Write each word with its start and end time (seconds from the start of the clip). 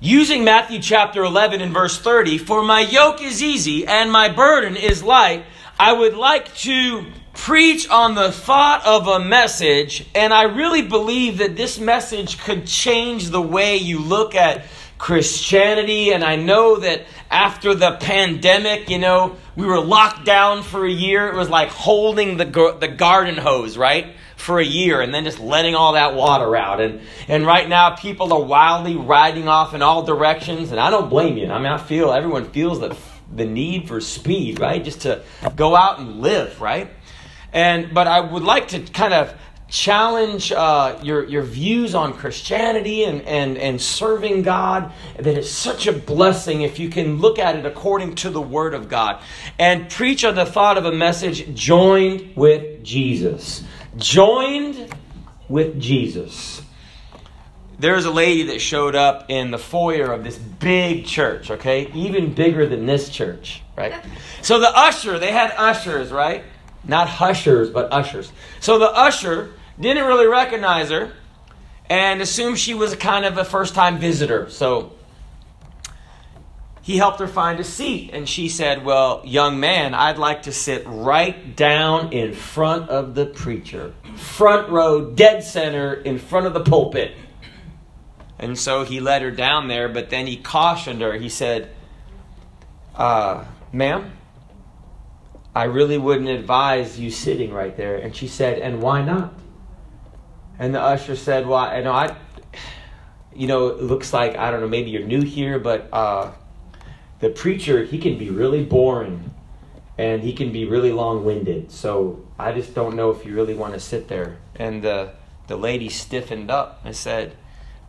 using 0.00 0.44
Matthew 0.44 0.80
chapter 0.80 1.24
11 1.24 1.60
and 1.60 1.72
verse 1.72 1.98
30, 1.98 2.38
for 2.38 2.62
my 2.62 2.80
yoke 2.80 3.22
is 3.22 3.42
easy 3.42 3.86
and 3.86 4.10
my 4.12 4.28
burden 4.28 4.76
is 4.76 5.02
light, 5.02 5.44
I 5.78 5.92
would 5.92 6.14
like 6.14 6.54
to 6.56 7.04
preach 7.34 7.88
on 7.88 8.14
the 8.14 8.32
thought 8.32 8.84
of 8.86 9.06
a 9.06 9.20
message, 9.20 10.06
and 10.14 10.32
I 10.32 10.44
really 10.44 10.82
believe 10.82 11.38
that 11.38 11.56
this 11.56 11.78
message 11.78 12.38
could 12.38 12.66
change 12.66 13.28
the 13.28 13.42
way 13.42 13.76
you 13.76 13.98
look 13.98 14.34
at 14.34 14.64
Christianity. 14.98 16.12
And 16.12 16.24
I 16.24 16.36
know 16.36 16.76
that 16.76 17.04
after 17.30 17.74
the 17.74 17.92
pandemic, 18.00 18.88
you 18.88 18.98
know, 18.98 19.36
we 19.54 19.66
were 19.66 19.80
locked 19.80 20.24
down 20.24 20.62
for 20.62 20.86
a 20.86 20.90
year. 20.90 21.28
It 21.28 21.34
was 21.34 21.50
like 21.50 21.68
holding 21.68 22.38
the, 22.38 22.76
the 22.80 22.88
garden 22.88 23.36
hose, 23.36 23.76
right? 23.76 24.16
For 24.36 24.60
a 24.60 24.64
year 24.64 25.00
and 25.00 25.12
then 25.12 25.24
just 25.24 25.40
letting 25.40 25.74
all 25.74 25.94
that 25.94 26.14
water 26.14 26.54
out. 26.54 26.80
And, 26.80 27.00
and 27.26 27.46
right 27.46 27.68
now, 27.68 27.96
people 27.96 28.32
are 28.32 28.42
wildly 28.42 28.94
riding 28.94 29.48
off 29.48 29.74
in 29.74 29.82
all 29.82 30.02
directions. 30.02 30.70
And 30.70 30.78
I 30.78 30.90
don't 30.90 31.08
blame 31.08 31.36
you. 31.36 31.50
I 31.50 31.58
mean, 31.58 31.72
I 31.72 31.78
feel 31.78 32.12
everyone 32.12 32.50
feels 32.50 32.78
the, 32.78 32.96
the 33.34 33.46
need 33.46 33.88
for 33.88 34.00
speed, 34.00 34.60
right? 34.60 34.84
Just 34.84 35.00
to 35.02 35.22
go 35.56 35.74
out 35.74 35.98
and 35.98 36.20
live, 36.20 36.60
right? 36.60 36.90
And 37.52 37.94
but 37.94 38.06
I 38.06 38.20
would 38.20 38.42
like 38.42 38.68
to 38.68 38.80
kind 38.80 39.14
of 39.14 39.34
challenge 39.68 40.52
uh, 40.52 40.98
your, 41.02 41.24
your 41.24 41.42
views 41.42 41.94
on 41.94 42.12
Christianity 42.12 43.04
and, 43.04 43.22
and, 43.22 43.58
and 43.58 43.80
serving 43.80 44.42
God, 44.42 44.92
that 45.16 45.26
it's 45.36 45.50
such 45.50 45.86
a 45.86 45.92
blessing 45.92 46.62
if 46.62 46.78
you 46.78 46.88
can 46.88 47.18
look 47.18 47.38
at 47.38 47.56
it 47.56 47.66
according 47.66 48.14
to 48.16 48.30
the 48.30 48.40
Word 48.40 48.74
of 48.74 48.88
God 48.88 49.20
and 49.58 49.90
preach 49.90 50.24
on 50.24 50.34
the 50.36 50.46
thought 50.46 50.78
of 50.78 50.84
a 50.84 50.92
message 50.92 51.52
joined 51.54 52.36
with 52.36 52.84
Jesus. 52.84 53.64
Joined 53.96 54.94
with 55.48 55.80
Jesus. 55.80 56.62
There's 57.78 58.06
a 58.06 58.10
lady 58.10 58.44
that 58.44 58.60
showed 58.60 58.94
up 58.94 59.26
in 59.28 59.50
the 59.50 59.58
foyer 59.58 60.12
of 60.12 60.24
this 60.24 60.38
big 60.38 61.04
church, 61.04 61.50
okay? 61.50 61.90
Even 61.92 62.32
bigger 62.32 62.66
than 62.66 62.86
this 62.86 63.10
church, 63.10 63.62
right? 63.76 63.94
So 64.42 64.58
the 64.58 64.74
usher, 64.74 65.18
they 65.18 65.30
had 65.30 65.52
ushers, 65.56 66.10
right? 66.10 66.44
Not 66.84 67.08
hushers, 67.08 67.68
but 67.68 67.92
ushers. 67.92 68.32
So 68.60 68.78
the 68.78 68.90
usher 68.90 69.52
didn't 69.78 70.06
really 70.06 70.26
recognize 70.26 70.90
her 70.90 71.12
and 71.90 72.22
assumed 72.22 72.58
she 72.58 72.74
was 72.74 72.94
kind 72.96 73.24
of 73.24 73.36
a 73.38 73.44
first 73.44 73.74
time 73.74 73.98
visitor. 73.98 74.48
So 74.50 74.95
he 76.86 76.98
helped 76.98 77.18
her 77.18 77.26
find 77.26 77.58
a 77.58 77.64
seat. 77.64 78.10
And 78.12 78.28
she 78.28 78.48
said, 78.48 78.84
Well, 78.84 79.20
young 79.24 79.58
man, 79.58 79.92
I'd 79.92 80.18
like 80.18 80.42
to 80.42 80.52
sit 80.52 80.84
right 80.86 81.56
down 81.56 82.12
in 82.12 82.32
front 82.32 82.90
of 82.90 83.16
the 83.16 83.26
preacher, 83.26 83.92
front 84.14 84.68
row, 84.68 85.10
dead 85.10 85.42
center, 85.42 85.94
in 85.94 86.20
front 86.20 86.46
of 86.46 86.54
the 86.54 86.60
pulpit. 86.60 87.16
And 88.38 88.56
so 88.56 88.84
he 88.84 89.00
led 89.00 89.22
her 89.22 89.32
down 89.32 89.66
there, 89.66 89.88
but 89.88 90.10
then 90.10 90.28
he 90.28 90.36
cautioned 90.36 91.00
her. 91.00 91.14
He 91.14 91.28
said, 91.28 91.70
uh, 92.94 93.44
Ma'am, 93.72 94.12
I 95.56 95.64
really 95.64 95.98
wouldn't 95.98 96.28
advise 96.28 97.00
you 97.00 97.10
sitting 97.10 97.52
right 97.52 97.76
there. 97.76 97.96
And 97.96 98.14
she 98.14 98.28
said, 98.28 98.60
And 98.60 98.80
why 98.80 99.02
not? 99.02 99.34
And 100.56 100.72
the 100.72 100.80
usher 100.80 101.16
said, 101.16 101.48
Well, 101.48 101.58
I 101.58 101.80
know 101.80 101.90
I, 101.90 102.16
you 103.34 103.48
know, 103.48 103.70
it 103.70 103.82
looks 103.82 104.12
like, 104.12 104.36
I 104.36 104.52
don't 104.52 104.60
know, 104.60 104.68
maybe 104.68 104.90
you're 104.90 105.04
new 105.04 105.22
here, 105.22 105.58
but 105.58 105.88
uh, 105.92 106.30
the 107.20 107.30
preacher, 107.30 107.84
he 107.84 107.98
can 107.98 108.18
be 108.18 108.30
really 108.30 108.64
boring 108.64 109.32
and 109.98 110.22
he 110.22 110.32
can 110.32 110.52
be 110.52 110.66
really 110.66 110.92
long 110.92 111.24
winded. 111.24 111.70
So 111.70 112.24
I 112.38 112.52
just 112.52 112.74
don't 112.74 112.96
know 112.96 113.10
if 113.10 113.24
you 113.24 113.34
really 113.34 113.54
want 113.54 113.74
to 113.74 113.80
sit 113.80 114.08
there. 114.08 114.38
And 114.56 114.82
the, 114.82 115.12
the 115.46 115.56
lady 115.56 115.88
stiffened 115.88 116.50
up 116.50 116.80
and 116.84 116.94
said, 116.94 117.36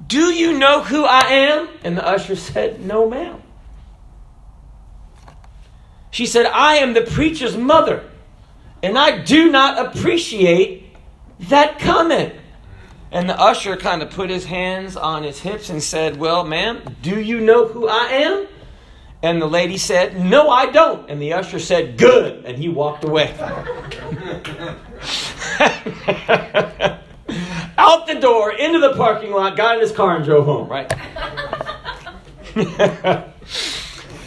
Do 0.06 0.34
you 0.34 0.58
know 0.58 0.84
who 0.84 1.06
I 1.06 1.22
am? 1.22 1.70
And 1.84 1.98
the 1.98 2.08
usher 2.08 2.36
said, 2.36 2.82
No, 2.82 3.10
ma'am. 3.10 3.42
She 6.12 6.26
said, 6.26 6.46
I 6.46 6.78
am 6.78 6.94
the 6.94 7.02
preacher's 7.02 7.58
mother, 7.58 8.10
and 8.82 8.98
I 8.98 9.20
do 9.20 9.52
not 9.52 9.86
appreciate 9.86 10.96
that 11.42 11.80
comment. 11.80 12.34
And 13.12 13.30
the 13.30 13.40
usher 13.40 13.78
kind 13.78 14.02
of 14.02 14.10
put 14.10 14.30
his 14.30 14.46
hands 14.46 14.98
on 14.98 15.24
his 15.24 15.40
hips 15.40 15.70
and 15.70 15.84
said, 15.84 16.18
Well, 16.18 16.46
ma'am, 16.46 16.96
do 17.02 17.20
you 17.20 17.40
know 17.42 17.68
who 17.68 17.88
I 17.88 18.06
am? 18.06 18.48
And 19.24 19.42
the 19.42 19.48
lady 19.48 19.78
said, 19.78 20.20
No, 20.24 20.50
I 20.50 20.68
don't. 20.68 21.10
And 21.10 21.22
the 21.22 21.34
usher 21.34 21.60
said, 21.60 21.98
Good. 21.98 22.46
And 22.46 22.58
he 22.58 22.70
walked 22.70 23.04
away. 23.04 23.34
Out 27.80 28.08
the 28.08 28.18
door, 28.20 28.54
into 28.54 28.80
the 28.80 28.94
parking 28.96 29.32
lot, 29.32 29.56
got 29.56 29.76
in 29.76 29.82
his 29.82 29.92
car, 29.92 30.16
and 30.16 30.26
drove 30.26 30.46
home, 30.46 30.68
right? 30.68 30.92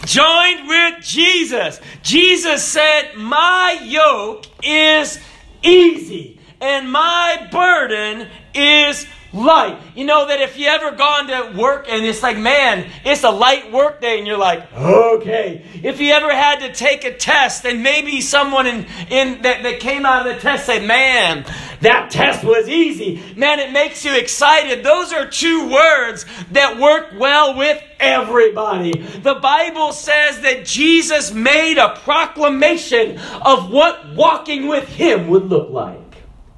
joined 0.04 0.66
with 0.66 1.02
Jesus. 1.02 1.80
Jesus 2.02 2.64
said, 2.64 3.14
My 3.16 3.78
yoke 3.82 4.46
is 4.62 5.20
easy 5.62 6.40
and 6.60 6.90
my 6.90 7.48
burden 7.50 8.28
is 8.54 9.06
light. 9.32 9.78
You 9.94 10.04
know 10.04 10.26
that 10.26 10.40
if 10.40 10.58
you 10.58 10.66
ever 10.66 10.92
gone 10.92 11.28
to 11.28 11.58
work 11.58 11.86
and 11.88 12.04
it's 12.04 12.22
like, 12.22 12.36
man, 12.36 12.90
it's 13.04 13.22
a 13.24 13.30
light 13.30 13.70
work 13.72 14.00
day, 14.00 14.18
and 14.18 14.26
you're 14.26 14.36
like, 14.36 14.72
okay. 14.72 15.64
If 15.82 16.00
you 16.00 16.12
ever 16.12 16.34
had 16.34 16.60
to 16.60 16.72
take 16.72 17.04
a 17.04 17.14
test 17.14 17.64
and 17.64 17.82
maybe 17.82 18.20
someone 18.20 18.66
in, 18.66 18.86
in 19.08 19.42
that, 19.42 19.62
that 19.62 19.80
came 19.80 20.04
out 20.04 20.26
of 20.26 20.34
the 20.34 20.40
test 20.40 20.66
said, 20.66 20.84
man, 20.84 21.44
that 21.80 22.10
test 22.10 22.44
was 22.44 22.68
easy. 22.68 23.22
Man, 23.36 23.58
it 23.58 23.72
makes 23.72 24.04
you 24.04 24.16
excited. 24.16 24.84
Those 24.84 25.12
are 25.12 25.26
two 25.26 25.70
words 25.70 26.26
that 26.50 26.78
work 26.78 27.14
well 27.18 27.56
with 27.56 27.82
everybody. 27.98 29.00
The 29.00 29.36
Bible 29.36 29.92
says 29.92 30.40
that 30.40 30.64
Jesus 30.64 31.32
made 31.32 31.78
a 31.78 31.96
proclamation 31.96 33.18
of 33.42 33.70
what 33.70 34.14
walking 34.14 34.66
with 34.66 34.88
him 34.88 35.28
would 35.28 35.46
look 35.46 35.70
like. 35.70 35.98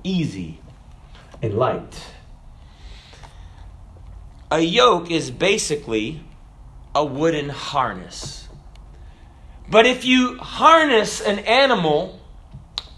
Easy 0.02 0.60
and 1.40 1.54
light. 1.54 2.11
A 4.52 4.60
yoke 4.60 5.10
is 5.10 5.30
basically 5.30 6.22
a 6.94 7.02
wooden 7.02 7.48
harness. 7.48 8.50
But 9.66 9.86
if 9.86 10.04
you 10.04 10.36
harness 10.36 11.22
an 11.22 11.38
animal 11.38 12.20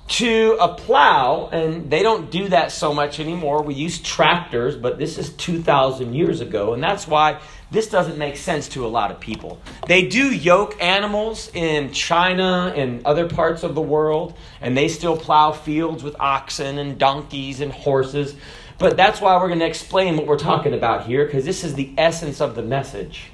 to 0.06 0.56
a 0.60 0.74
plow, 0.74 1.48
and 1.50 1.90
they 1.90 2.02
don't 2.02 2.30
do 2.30 2.48
that 2.48 2.70
so 2.70 2.92
much 2.92 3.18
anymore. 3.20 3.62
We 3.62 3.74
use 3.74 3.98
tractors, 3.98 4.76
but 4.76 4.98
this 4.98 5.16
is 5.16 5.30
2,000 5.30 6.14
years 6.14 6.40
ago, 6.40 6.74
and 6.74 6.82
that's 6.82 7.08
why 7.08 7.40
this 7.70 7.88
doesn't 7.88 8.18
make 8.18 8.36
sense 8.36 8.68
to 8.70 8.84
a 8.84 8.88
lot 8.88 9.10
of 9.10 9.18
people. 9.18 9.60
They 9.88 10.06
do 10.06 10.32
yoke 10.32 10.80
animals 10.80 11.50
in 11.54 11.92
China 11.92 12.72
and 12.76 13.04
other 13.06 13.28
parts 13.28 13.62
of 13.62 13.74
the 13.74 13.80
world, 13.80 14.36
and 14.60 14.76
they 14.76 14.88
still 14.88 15.16
plow 15.16 15.52
fields 15.52 16.02
with 16.02 16.16
oxen 16.20 16.78
and 16.78 16.98
donkeys 16.98 17.60
and 17.60 17.72
horses. 17.72 18.36
But 18.78 18.96
that's 18.96 19.20
why 19.20 19.36
we're 19.36 19.48
going 19.48 19.60
to 19.60 19.66
explain 19.66 20.16
what 20.16 20.26
we're 20.26 20.38
talking 20.38 20.74
about 20.74 21.06
here, 21.06 21.24
because 21.24 21.44
this 21.44 21.64
is 21.64 21.74
the 21.74 21.94
essence 21.96 22.40
of 22.40 22.54
the 22.54 22.62
message. 22.62 23.30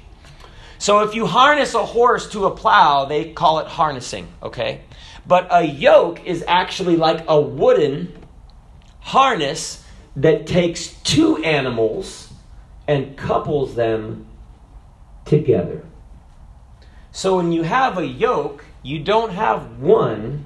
So 0.77 1.01
if 1.01 1.15
you 1.15 1.25
harness 1.25 1.73
a 1.73 1.85
horse 1.85 2.29
to 2.31 2.45
a 2.45 2.51
plow, 2.51 3.05
they 3.05 3.31
call 3.33 3.59
it 3.59 3.67
harnessing, 3.67 4.27
okay? 4.41 4.81
But 5.27 5.47
a 5.51 5.63
yoke 5.63 6.25
is 6.25 6.43
actually 6.47 6.95
like 6.95 7.25
a 7.27 7.39
wooden 7.39 8.17
harness 8.99 9.85
that 10.15 10.47
takes 10.47 10.87
two 11.03 11.37
animals 11.43 12.31
and 12.87 13.15
couples 13.15 13.75
them 13.75 14.27
together. 15.25 15.85
So 17.11 17.37
when 17.37 17.51
you 17.51 17.63
have 17.63 17.97
a 17.97 18.05
yoke, 18.05 18.65
you 18.83 18.99
don't 19.03 19.31
have 19.31 19.79
one, 19.79 20.45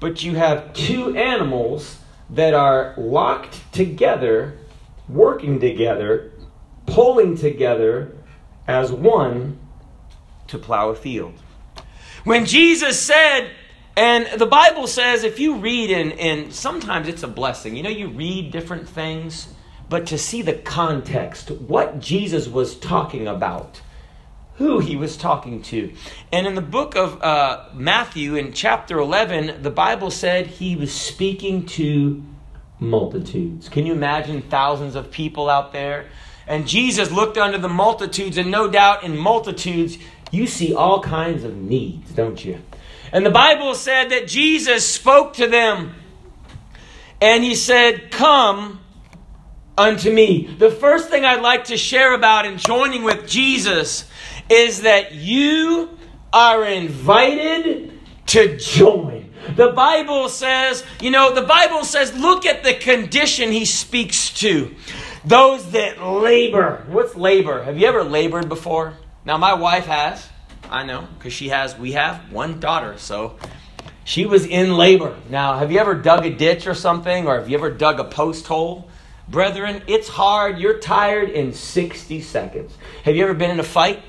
but 0.00 0.22
you 0.22 0.36
have 0.36 0.72
two 0.72 1.16
animals 1.16 1.98
that 2.30 2.54
are 2.54 2.94
locked 2.96 3.72
together, 3.72 4.58
working 5.08 5.60
together, 5.60 6.32
pulling 6.86 7.36
together 7.36 8.16
as 8.66 8.92
one 8.92 9.58
to 10.48 10.58
plow 10.58 10.90
a 10.90 10.94
field. 10.94 11.34
When 12.24 12.44
Jesus 12.44 13.00
said, 13.00 13.50
and 13.96 14.38
the 14.38 14.46
Bible 14.46 14.86
says, 14.86 15.24
if 15.24 15.40
you 15.40 15.56
read, 15.56 15.90
and, 15.90 16.12
and 16.12 16.52
sometimes 16.52 17.08
it's 17.08 17.22
a 17.22 17.28
blessing, 17.28 17.76
you 17.76 17.82
know, 17.82 17.90
you 17.90 18.08
read 18.08 18.52
different 18.52 18.88
things, 18.88 19.48
but 19.88 20.06
to 20.08 20.18
see 20.18 20.42
the 20.42 20.54
context, 20.54 21.50
what 21.50 21.98
Jesus 21.98 22.46
was 22.46 22.78
talking 22.78 23.26
about, 23.26 23.80
who 24.58 24.80
he 24.80 24.96
was 24.96 25.16
talking 25.16 25.62
to. 25.62 25.92
And 26.32 26.46
in 26.46 26.54
the 26.54 26.60
book 26.60 26.96
of 26.96 27.22
uh, 27.22 27.68
Matthew, 27.74 28.34
in 28.34 28.52
chapter 28.52 28.98
11, 28.98 29.62
the 29.62 29.70
Bible 29.70 30.10
said 30.10 30.48
he 30.48 30.74
was 30.74 30.92
speaking 30.92 31.64
to 31.66 32.22
multitudes. 32.80 33.68
Can 33.68 33.86
you 33.86 33.92
imagine 33.92 34.42
thousands 34.42 34.96
of 34.96 35.12
people 35.12 35.48
out 35.48 35.72
there? 35.72 36.06
And 36.48 36.66
Jesus 36.66 37.12
looked 37.12 37.38
under 37.38 37.58
the 37.58 37.68
multitudes, 37.68 38.36
and 38.36 38.50
no 38.50 38.68
doubt 38.68 39.04
in 39.04 39.16
multitudes, 39.16 39.96
you 40.32 40.46
see 40.46 40.74
all 40.74 41.02
kinds 41.02 41.44
of 41.44 41.56
needs, 41.56 42.10
don't 42.12 42.44
you? 42.44 42.60
And 43.12 43.24
the 43.24 43.30
Bible 43.30 43.74
said 43.74 44.10
that 44.10 44.26
Jesus 44.26 44.86
spoke 44.86 45.34
to 45.34 45.46
them 45.46 45.94
and 47.20 47.42
he 47.42 47.54
said, 47.54 48.10
Come 48.10 48.80
unto 49.76 50.12
me. 50.12 50.54
The 50.58 50.70
first 50.70 51.08
thing 51.08 51.24
I'd 51.24 51.40
like 51.40 51.64
to 51.64 51.76
share 51.76 52.12
about 52.12 52.44
in 52.44 52.58
joining 52.58 53.04
with 53.04 53.28
Jesus 53.28 54.04
is 54.50 54.82
that 54.82 55.12
you 55.14 55.98
are 56.32 56.64
invited 56.64 57.98
to 58.26 58.56
join. 58.58 59.32
The 59.56 59.68
Bible 59.68 60.28
says, 60.28 60.84
you 61.00 61.10
know, 61.10 61.34
the 61.34 61.42
Bible 61.42 61.84
says, 61.84 62.14
look 62.14 62.44
at 62.44 62.62
the 62.62 62.74
condition 62.74 63.50
he 63.50 63.64
speaks 63.64 64.30
to. 64.40 64.74
Those 65.24 65.70
that 65.72 66.02
labor. 66.02 66.84
What's 66.88 67.14
labor? 67.14 67.62
Have 67.62 67.78
you 67.78 67.86
ever 67.86 68.04
labored 68.04 68.48
before? 68.48 68.94
Now, 69.24 69.36
my 69.36 69.54
wife 69.54 69.86
has. 69.86 70.28
I 70.70 70.84
know, 70.84 71.08
because 71.18 71.32
she 71.32 71.48
has, 71.48 71.78
we 71.78 71.92
have 71.92 72.30
one 72.30 72.60
daughter, 72.60 72.98
so 72.98 73.38
she 74.04 74.26
was 74.26 74.44
in 74.44 74.76
labor. 74.76 75.16
Now, 75.30 75.58
have 75.58 75.72
you 75.72 75.78
ever 75.78 75.94
dug 75.94 76.26
a 76.26 76.30
ditch 76.30 76.66
or 76.66 76.74
something, 76.74 77.26
or 77.26 77.36
have 77.36 77.48
you 77.48 77.56
ever 77.56 77.70
dug 77.70 78.00
a 78.00 78.04
post 78.04 78.46
hole? 78.46 78.90
Brethren, 79.28 79.82
it's 79.86 80.08
hard. 80.08 80.58
You're 80.58 80.78
tired 80.78 81.30
in 81.30 81.52
60 81.52 82.20
seconds. 82.20 82.76
Have 83.04 83.16
you 83.16 83.24
ever 83.24 83.34
been 83.34 83.50
in 83.50 83.60
a 83.60 83.64
fight? 83.64 84.02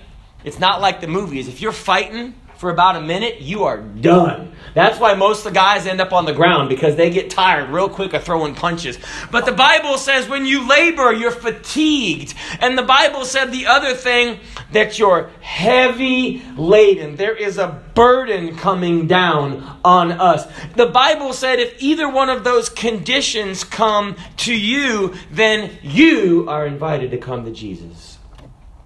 It's 0.43 0.59
not 0.59 0.81
like 0.81 1.01
the 1.01 1.07
movies. 1.07 1.47
If 1.47 1.61
you're 1.61 1.71
fighting, 1.71 2.33
for 2.59 2.69
about 2.69 2.97
a 2.97 3.01
minute, 3.01 3.39
you 3.39 3.63
are 3.63 3.77
done. 3.77 4.51
That's 4.73 4.99
why 4.99 5.13
most 5.13 5.45
of 5.45 5.53
the 5.53 5.57
guys 5.57 5.87
end 5.87 6.01
up 6.01 6.11
on 6.11 6.25
the 6.25 6.33
ground 6.33 6.67
because 6.67 6.97
they 6.97 7.09
get 7.09 7.29
tired 7.29 7.69
real 7.69 7.87
quick 7.87 8.11
of 8.11 8.25
throwing 8.25 8.53
punches. 8.53 8.99
But 9.31 9.45
the 9.45 9.53
Bible 9.53 9.97
says 9.97 10.27
when 10.27 10.45
you 10.45 10.67
labor, 10.67 11.13
you're 11.13 11.31
fatigued. 11.31 12.33
And 12.59 12.77
the 12.77 12.83
Bible 12.83 13.23
said 13.23 13.53
the 13.53 13.67
other 13.67 13.93
thing 13.93 14.41
that 14.73 14.99
you're 14.99 15.29
heavy 15.39 16.43
laden. 16.57 17.15
There 17.15 17.33
is 17.33 17.57
a 17.57 17.81
burden 17.95 18.57
coming 18.57 19.07
down 19.07 19.79
on 19.85 20.11
us. 20.11 20.45
The 20.75 20.87
Bible 20.87 21.31
said 21.31 21.59
if 21.59 21.81
either 21.81 22.09
one 22.09 22.29
of 22.29 22.43
those 22.43 22.67
conditions 22.67 23.63
come 23.63 24.17
to 24.35 24.53
you, 24.53 25.15
then 25.31 25.77
you 25.81 26.49
are 26.49 26.67
invited 26.67 27.11
to 27.11 27.17
come 27.17 27.45
to 27.45 27.51
Jesus. 27.51 28.08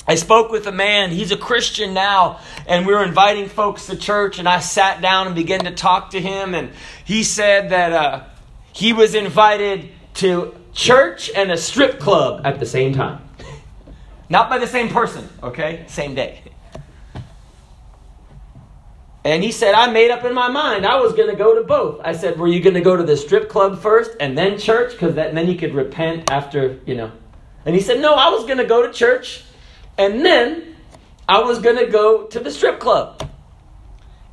I 0.06 0.16
spoke 0.16 0.52
with 0.52 0.68
a 0.68 0.72
man, 0.72 1.12
he's 1.12 1.32
a 1.32 1.38
Christian 1.38 1.94
now, 1.94 2.40
and 2.68 2.86
we 2.86 2.94
were 2.94 3.04
inviting 3.04 3.48
folks 3.48 3.86
to 3.88 3.96
church, 3.96 4.38
and 4.38 4.50
I 4.50 4.60
sat 4.60 5.02
down 5.02 5.28
and 5.28 5.36
began 5.36 5.62
to 5.62 5.72
talk 5.72 6.10
to 6.12 6.20
him, 6.20 6.54
and 6.54 6.72
he 7.06 7.24
said 7.24 7.70
that 7.70 7.94
uh, 7.94 8.24
he 8.74 8.92
was 8.92 9.16
invited 9.16 9.90
to 10.16 10.56
church 10.74 11.32
and 11.34 11.52
a 11.52 11.58
strip 11.58 12.00
club 12.00 12.46
at 12.46 12.60
the 12.60 12.66
same 12.66 12.94
time. 12.94 13.22
Not 14.30 14.50
by 14.50 14.58
the 14.58 14.68
same 14.68 14.90
person, 14.90 15.30
okay? 15.42 15.86
Same 15.88 16.16
day. 16.16 16.42
And 19.26 19.42
he 19.42 19.54
said, 19.54 19.74
I 19.74 19.90
made 19.90 20.12
up 20.12 20.26
in 20.26 20.34
my 20.34 20.50
mind 20.50 20.86
I 20.86 21.00
was 21.00 21.14
going 21.14 21.30
to 21.30 21.36
go 21.36 21.56
to 21.56 21.64
both. 21.64 22.02
I 22.04 22.12
said, 22.12 22.38
Were 22.38 22.48
you 22.48 22.60
going 22.60 22.74
to 22.74 22.82
go 22.82 22.98
to 22.98 23.04
the 23.04 23.16
strip 23.16 23.48
club 23.48 23.82
first 23.82 24.12
and 24.20 24.38
then 24.38 24.58
church? 24.58 24.92
Because 24.92 25.16
then 25.16 25.48
you 25.48 25.56
could 25.56 25.74
repent 25.74 26.30
after, 26.30 26.82
you 26.86 26.96
know. 26.96 27.12
And 27.66 27.74
he 27.74 27.80
said, 27.80 28.02
No, 28.02 28.16
I 28.16 28.30
was 28.30 28.44
going 28.44 28.58
to 28.58 28.66
go 28.66 28.86
to 28.86 28.92
church 28.92 29.46
and 29.98 30.26
then 30.26 30.76
I 31.28 31.42
was 31.42 31.60
going 31.60 31.78
to 31.78 31.88
go 31.88 32.24
to 32.28 32.40
the 32.40 32.52
strip 32.52 32.80
club. 32.80 33.30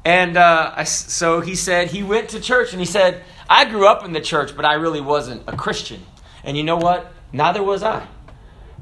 And 0.04 0.36
uh, 0.36 0.72
I, 0.76 0.84
so 0.84 1.40
he 1.40 1.54
said 1.54 1.90
he 1.90 2.02
went 2.02 2.30
to 2.30 2.40
church 2.40 2.72
and 2.72 2.80
he 2.80 2.86
said, 2.86 3.22
I 3.48 3.66
grew 3.66 3.86
up 3.86 4.04
in 4.04 4.12
the 4.12 4.20
church, 4.20 4.56
but 4.56 4.64
I 4.64 4.74
really 4.74 5.00
wasn't 5.00 5.42
a 5.46 5.56
Christian. 5.56 6.04
And 6.42 6.56
you 6.56 6.62
know 6.62 6.76
what? 6.76 7.12
Neither 7.32 7.62
was 7.62 7.82
I. 7.82 8.06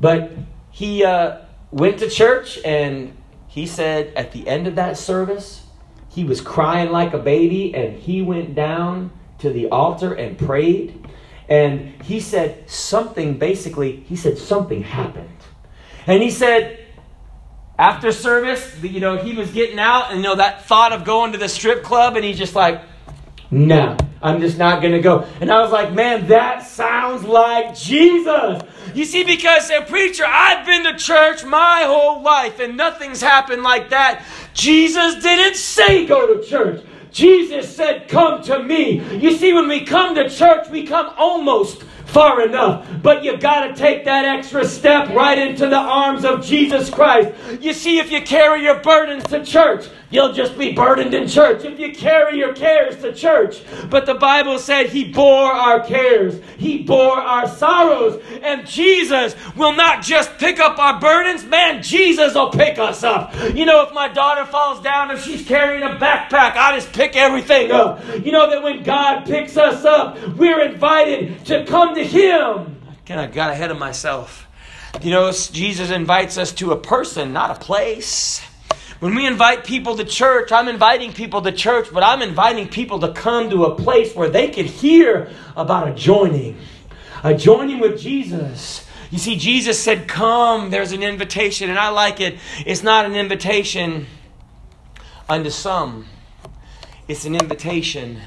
But 0.00 0.30
he 0.70 1.04
uh, 1.04 1.38
went 1.72 1.98
to 1.98 2.08
church 2.08 2.58
and 2.64 3.16
he 3.48 3.66
said 3.66 4.12
at 4.14 4.32
the 4.32 4.46
end 4.46 4.66
of 4.68 4.76
that 4.76 4.96
service, 4.96 5.66
he 6.08 6.24
was 6.24 6.40
crying 6.40 6.90
like 6.90 7.14
a 7.14 7.18
baby 7.18 7.74
and 7.74 7.98
he 7.98 8.22
went 8.22 8.54
down 8.54 9.10
to 9.38 9.50
the 9.50 9.68
altar 9.70 10.14
and 10.14 10.38
prayed. 10.38 11.06
And 11.48 12.00
he 12.02 12.20
said 12.20 12.68
something 12.70 13.38
basically, 13.38 13.96
he 14.08 14.16
said 14.16 14.38
something 14.38 14.82
happened. 14.82 15.37
And 16.08 16.22
he 16.22 16.30
said, 16.30 16.86
after 17.78 18.10
service, 18.10 18.82
you 18.82 18.98
know, 18.98 19.18
he 19.18 19.34
was 19.34 19.52
getting 19.52 19.78
out, 19.78 20.10
and 20.10 20.16
you 20.16 20.22
know, 20.24 20.36
that 20.36 20.64
thought 20.64 20.92
of 20.92 21.04
going 21.04 21.32
to 21.32 21.38
the 21.38 21.48
strip 21.48 21.84
club, 21.84 22.16
and 22.16 22.24
he's 22.24 22.38
just 22.38 22.54
like, 22.54 22.80
no, 23.50 23.96
I'm 24.22 24.40
just 24.40 24.56
not 24.56 24.80
going 24.80 24.94
to 24.94 25.00
go. 25.00 25.26
And 25.40 25.52
I 25.52 25.60
was 25.60 25.70
like, 25.70 25.92
man, 25.92 26.28
that 26.28 26.66
sounds 26.66 27.24
like 27.24 27.76
Jesus. 27.76 28.62
You 28.94 29.04
see, 29.04 29.22
because 29.22 29.70
a 29.70 29.82
preacher, 29.82 30.24
I've 30.26 30.66
been 30.66 30.84
to 30.84 30.96
church 30.96 31.44
my 31.44 31.84
whole 31.86 32.22
life, 32.22 32.58
and 32.58 32.76
nothing's 32.76 33.20
happened 33.20 33.62
like 33.62 33.90
that. 33.90 34.24
Jesus 34.54 35.22
didn't 35.22 35.56
say 35.56 36.06
go 36.06 36.34
to 36.34 36.46
church. 36.46 36.84
Jesus 37.12 37.74
said, 37.74 38.08
Come 38.08 38.42
to 38.44 38.62
me. 38.62 39.00
You 39.18 39.36
see, 39.36 39.52
when 39.52 39.68
we 39.68 39.84
come 39.84 40.14
to 40.14 40.28
church, 40.28 40.68
we 40.68 40.86
come 40.86 41.12
almost 41.16 41.84
far 42.08 42.42
enough. 42.42 42.86
But 43.02 43.22
you 43.22 43.36
got 43.36 43.66
to 43.68 43.74
take 43.74 44.04
that 44.04 44.24
extra 44.24 44.66
step 44.66 45.08
right 45.10 45.38
into 45.38 45.68
the 45.68 45.76
arms 45.76 46.24
of 46.24 46.44
Jesus 46.44 46.90
Christ. 46.90 47.32
You 47.60 47.72
see, 47.72 47.98
if 47.98 48.10
you 48.10 48.22
carry 48.22 48.62
your 48.62 48.80
burdens 48.80 49.24
to 49.24 49.44
church, 49.44 49.86
you'll 50.10 50.32
just 50.32 50.58
be 50.58 50.72
burdened 50.72 51.14
in 51.14 51.28
church. 51.28 51.64
If 51.64 51.78
you 51.78 51.92
carry 51.92 52.38
your 52.38 52.54
cares 52.54 52.96
to 53.02 53.12
church, 53.12 53.62
but 53.90 54.06
the 54.06 54.14
Bible 54.14 54.58
said 54.58 54.86
He 54.88 55.12
bore 55.12 55.52
our 55.52 55.84
cares, 55.84 56.40
He 56.56 56.82
bore 56.82 57.18
our 57.18 57.46
sorrows, 57.46 58.22
and 58.42 58.66
Jesus 58.66 59.36
will 59.56 59.74
not 59.74 60.02
just 60.02 60.38
pick 60.38 60.58
up 60.58 60.78
our 60.78 60.98
burdens, 60.98 61.44
man, 61.44 61.82
Jesus 61.82 62.34
will 62.34 62.50
pick 62.50 62.78
us 62.78 63.04
up. 63.04 63.34
You 63.54 63.66
know, 63.66 63.82
if 63.82 63.92
my 63.92 64.08
daughter 64.08 64.44
falls 64.46 64.80
down, 64.80 65.10
if 65.10 65.22
she's 65.22 65.46
carrying 65.46 65.82
a 65.82 65.96
backpack, 65.96 66.56
I 66.56 66.74
just 66.74 66.92
pick 66.92 67.16
everything 67.16 67.70
up. 67.70 68.02
You 68.24 68.32
know 68.32 68.48
that 68.48 68.62
when 68.62 68.82
God 68.82 69.26
picks 69.26 69.56
us 69.56 69.84
up, 69.84 70.18
we're 70.36 70.62
invited 70.62 71.44
to 71.46 71.64
come 71.66 71.94
to 71.98 72.04
Him. 72.04 72.82
I 72.88 72.94
kind 73.06 73.20
of 73.20 73.32
got 73.32 73.50
ahead 73.50 73.70
of 73.70 73.78
myself. 73.78 74.46
You 75.02 75.10
know, 75.10 75.30
Jesus 75.30 75.90
invites 75.90 76.38
us 76.38 76.52
to 76.54 76.72
a 76.72 76.76
person, 76.76 77.32
not 77.32 77.50
a 77.50 77.60
place. 77.60 78.40
When 79.00 79.14
we 79.14 79.26
invite 79.26 79.64
people 79.64 79.96
to 79.96 80.04
church, 80.04 80.50
I'm 80.50 80.66
inviting 80.66 81.12
people 81.12 81.42
to 81.42 81.52
church, 81.52 81.88
but 81.92 82.02
I'm 82.02 82.20
inviting 82.20 82.68
people 82.68 82.98
to 83.00 83.12
come 83.12 83.48
to 83.50 83.66
a 83.66 83.76
place 83.76 84.14
where 84.14 84.28
they 84.28 84.48
can 84.48 84.66
hear 84.66 85.30
about 85.56 85.88
a 85.88 85.94
joining, 85.94 86.56
a 87.22 87.34
joining 87.34 87.78
with 87.78 88.00
Jesus. 88.00 88.84
You 89.10 89.18
see, 89.18 89.36
Jesus 89.36 89.78
said, 89.78 90.08
Come, 90.08 90.70
there's 90.70 90.92
an 90.92 91.02
invitation, 91.02 91.70
and 91.70 91.78
I 91.78 91.90
like 91.90 92.20
it. 92.20 92.38
It's 92.66 92.82
not 92.82 93.06
an 93.06 93.14
invitation 93.14 94.06
unto 95.28 95.50
some, 95.50 96.06
it's 97.06 97.24
an 97.24 97.36
invitation 97.36 98.20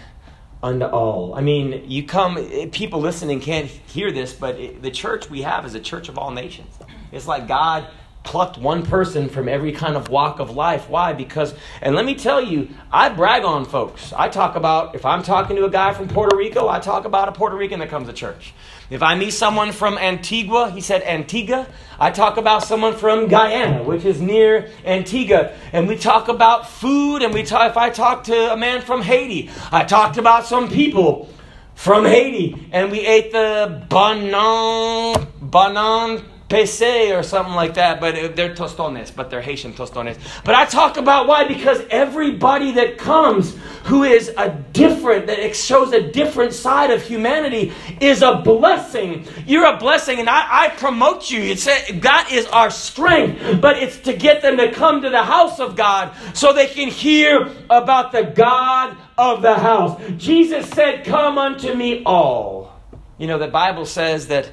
unto 0.64 0.86
all. 0.86 1.34
I 1.34 1.42
mean, 1.42 1.90
you 1.90 2.06
come, 2.06 2.38
eh, 2.38 2.68
people 2.72 3.00
listening 3.00 3.40
can't 3.40 3.68
hear 3.68 4.12
this, 4.12 4.34
but 4.34 4.56
it, 4.60 4.82
the 4.82 4.92
church 4.92 5.30
we 5.30 5.42
have 5.42 5.66
is 5.66 5.74
a 5.74 5.80
church 5.80 6.10
of 6.10 6.18
all 6.18 6.32
nations. 6.32 6.78
It's 7.12 7.28
like 7.28 7.48
God 7.48 7.88
plucked 8.24 8.58
one 8.58 8.86
person 8.86 9.30
from 9.30 9.50
every 9.50 9.72
kind 9.72 9.96
of 9.96 10.10
walk 10.10 10.40
of 10.40 10.52
life. 10.52 10.90
Why? 10.90 11.14
Because, 11.14 11.56
and 11.82 11.96
let 11.96 12.06
me 12.06 12.16
tell 12.16 12.42
you, 12.42 12.70
I 12.92 13.10
brag 13.10 13.44
on 13.44 13.66
folks. 13.66 14.14
I 14.14 14.30
talk 14.30 14.56
about, 14.56 14.96
if 14.96 15.06
I'm 15.06 15.24
talking 15.24 15.56
to 15.56 15.66
a 15.66 15.70
guy 15.70 15.94
from 15.94 16.08
Puerto 16.08 16.36
Rico, 16.36 16.68
I 16.68 16.80
talk 16.80 17.06
about 17.06 17.30
a 17.30 17.32
Puerto 17.32 17.56
Rican 17.56 17.80
that 17.80 17.90
comes 17.90 18.08
to 18.08 18.14
church. 18.14 18.54
If 18.90 19.02
I 19.02 19.16
meet 19.16 19.32
someone 19.32 19.72
from 19.72 19.98
Antigua, 19.98 20.70
he 20.70 20.82
said 20.82 21.02
Antigua, 21.04 21.68
I 22.00 22.12
talk 22.12 22.38
about 22.38 22.64
someone 22.64 22.96
from 22.96 23.28
Guyana, 23.28 23.84
which 23.84 24.06
is 24.06 24.22
near 24.22 24.70
Antigua. 24.86 25.54
And 25.74 25.88
we 25.88 25.98
talk 25.98 26.28
about 26.28 26.70
food, 26.70 27.24
and 27.24 27.34
we 27.34 27.44
talk, 27.44 27.72
if 27.72 27.78
I 27.78 27.90
talk 27.90 28.26
to 28.26 28.54
a 28.54 28.58
man 28.58 28.82
from 28.82 29.02
Haiti, 29.02 29.50
I 29.72 29.84
talked 29.84 30.18
about 30.18 30.46
some 30.46 30.70
people 30.70 31.30
from 31.74 32.06
Haiti, 32.06 32.68
and 32.72 32.92
we 32.92 33.00
ate 33.00 33.32
the 33.32 33.84
banan, 33.90 35.28
banan 35.42 36.24
pese 36.52 37.12
or 37.12 37.24
something 37.24 37.56
like 37.56 37.76
that, 37.76 38.02
but 38.02 38.36
they're 38.36 38.54
tostones, 38.54 39.10
but 39.16 39.30
they're 39.30 39.42
Haitian 39.42 39.74
tostones. 39.74 40.18
But 40.44 40.54
I 40.54 40.66
talk 40.66 40.98
about 40.98 41.26
why 41.26 41.48
because 41.48 41.82
everybody 41.90 42.74
that 42.74 42.98
comes 42.98 43.58
who 43.86 44.04
is 44.04 44.32
a 44.38 44.50
different, 44.74 45.28
that 45.28 45.56
shows 45.56 45.94
a 45.94 46.12
different 46.12 46.54
side 46.54 46.92
of 46.92 47.02
humanity 47.02 47.72
is 48.02 48.22
a 48.22 48.36
blessing. 48.36 49.26
You're 49.48 49.66
a 49.66 49.78
blessing, 49.78 50.20
and 50.20 50.30
I, 50.30 50.66
I 50.66 50.70
promote 50.70 51.32
you. 51.32 51.40
It's 51.40 51.68
a, 51.68 51.94
that 52.00 52.30
is 52.32 52.46
our 52.48 52.70
strength, 52.70 53.62
but 53.62 53.78
it's 53.78 53.98
to 54.02 54.14
get 54.14 54.42
them 54.42 54.58
to 54.58 54.72
come 54.72 55.02
to 55.04 55.10
the 55.10 55.24
house 55.24 55.60
of 55.60 55.76
God 55.76 56.14
so 56.34 56.52
they 56.54 56.68
can 56.68 56.90
hear 56.90 57.50
about 57.70 58.12
the 58.12 58.24
God 58.24 58.98
of 59.18 59.42
the 59.42 59.56
house. 59.56 60.02
Jesus 60.18 60.68
said, 60.70 61.06
Come 61.06 61.38
unto 61.38 61.74
me 61.74 62.04
all. 62.06 62.74
You 63.18 63.28
know, 63.28 63.38
the 63.38 63.48
Bible 63.48 63.86
says 63.86 64.28
that 64.28 64.50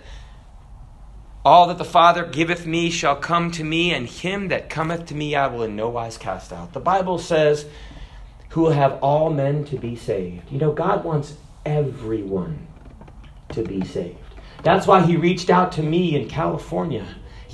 all 1.49 1.67
that 1.69 1.79
the 1.79 1.85
Father 1.85 2.27
giveth 2.27 2.67
me 2.67 2.91
shall 2.91 3.17
come 3.17 3.51
to 3.53 3.65
me, 3.65 3.93
and 3.93 4.07
him 4.07 4.49
that 4.49 4.69
cometh 4.69 5.07
to 5.07 5.15
me 5.15 5.35
I 5.35 5.47
will 5.47 5.63
in 5.63 5.75
no 5.75 5.89
wise 5.89 6.19
cast 6.19 6.53
out. 6.53 6.75
The 6.75 6.81
Bible 6.81 7.19
says, 7.19 7.65
Who 8.51 8.61
will 8.61 8.73
have 8.73 8.99
all 9.03 9.31
men 9.31 9.65
to 9.65 9.79
be 9.79 9.97
saved. 9.97 10.53
You 10.53 10.59
know, 10.59 10.73
God 10.73 11.05
wants 11.05 11.37
everyone 11.65 12.67
to 13.53 13.63
be 13.63 13.83
saved. 13.83 14.19
That's 14.63 14.87
why 14.87 15.01
he 15.01 15.17
reached 15.17 15.49
out 15.49 15.73
to 15.73 15.83
me 15.83 16.15
in 16.15 16.29
California. 16.29 17.07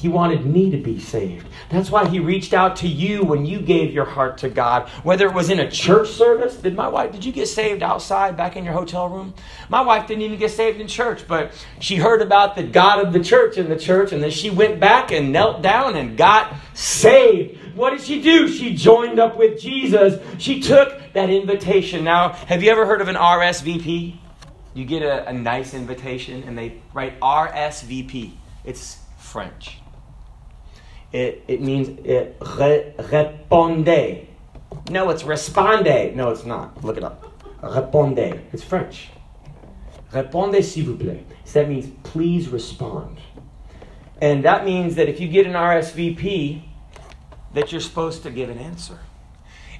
He 0.05 0.11
wanted 0.11 0.45
me 0.45 0.69
to 0.69 0.77
be 0.77 1.01
saved. 1.01 1.49
That's 1.71 1.91
why 1.91 2.07
he 2.07 2.21
reached 2.21 2.53
out 2.53 2.77
to 2.77 2.87
you 2.87 3.25
when 3.25 3.47
you 3.47 3.59
gave 3.59 3.95
your 3.95 4.05
heart 4.05 4.37
to 4.41 4.51
God. 4.51 4.87
Whether 5.03 5.27
it 5.27 5.33
was 5.33 5.49
in 5.49 5.61
a 5.61 5.71
church 5.71 6.11
service, 6.11 6.57
did 6.57 6.77
my 6.77 6.89
wife, 6.89 7.11
did 7.11 7.25
you 7.25 7.33
get 7.33 7.49
saved 7.49 7.83
outside 7.83 8.37
back 8.37 8.55
in 8.55 8.67
your 8.67 8.75
hotel 8.75 9.09
room? 9.09 9.33
My 9.71 9.81
wife 9.81 10.07
didn't 10.07 10.21
even 10.21 10.39
get 10.39 10.51
saved 10.51 10.79
in 10.79 10.89
church, 10.89 11.27
but 11.27 11.53
she 11.81 11.97
heard 11.97 12.21
about 12.21 12.55
the 12.55 12.65
God 12.65 13.03
of 13.03 13.15
the 13.15 13.25
church 13.25 13.57
in 13.57 13.71
the 13.71 13.79
church, 13.79 14.13
and 14.13 14.23
then 14.23 14.29
she 14.31 14.51
went 14.51 14.79
back 14.79 15.11
and 15.11 15.33
knelt 15.33 15.63
down 15.63 15.97
and 15.97 16.19
got 16.19 16.55
saved. 16.75 17.75
What 17.75 17.93
did 17.93 18.03
she 18.03 18.21
do? 18.21 18.47
She 18.47 18.77
joined 18.77 19.19
up 19.19 19.39
with 19.39 19.59
Jesus. 19.59 20.23
She 20.37 20.61
took 20.61 21.01
that 21.15 21.31
invitation. 21.31 22.05
Now, 22.05 22.35
have 22.35 22.63
you 22.63 22.71
ever 22.71 22.85
heard 22.85 23.01
of 23.01 23.09
an 23.09 23.17
RSVP? 23.17 24.19
You 24.75 24.85
get 24.85 25.03
a, 25.03 25.31
a 25.31 25.33
nice 25.33 25.73
invitation 25.73 26.43
and 26.43 26.59
they 26.59 26.83
write 26.93 27.19
RSVP. 27.21 28.33
It's 28.67 28.99
French. 29.17 29.79
It, 31.14 31.44
it 31.47 31.61
means 31.61 31.88
it 32.04 32.37
re, 32.40 32.92
répondez. 32.99 34.26
No, 34.90 35.11
it's 35.11 35.23
responde. 35.23 36.12
No, 36.16 36.30
it's 36.30 36.44
not. 36.44 36.85
Look 36.85 36.97
it 36.97 37.04
up. 37.04 37.23
Répondez. 37.62 38.40
It's 38.52 38.64
French. 38.64 39.11
Répondez, 40.12 40.64
s'il 40.64 40.87
vous 40.87 40.97
plaît. 40.97 41.23
So 41.44 41.61
that 41.61 41.68
means 41.68 41.87
please 42.02 42.49
respond. 42.49 43.18
And 44.21 44.44
that 44.44 44.64
means 44.64 44.97
that 44.97 45.09
if 45.09 45.21
you 45.21 45.28
get 45.28 45.47
an 45.47 45.52
RSVP, 45.52 46.62
that 47.52 47.71
you're 47.71 47.80
supposed 47.80 48.25
to 48.25 48.30
give 48.33 48.50
an 48.50 48.59
answer. 48.59 48.99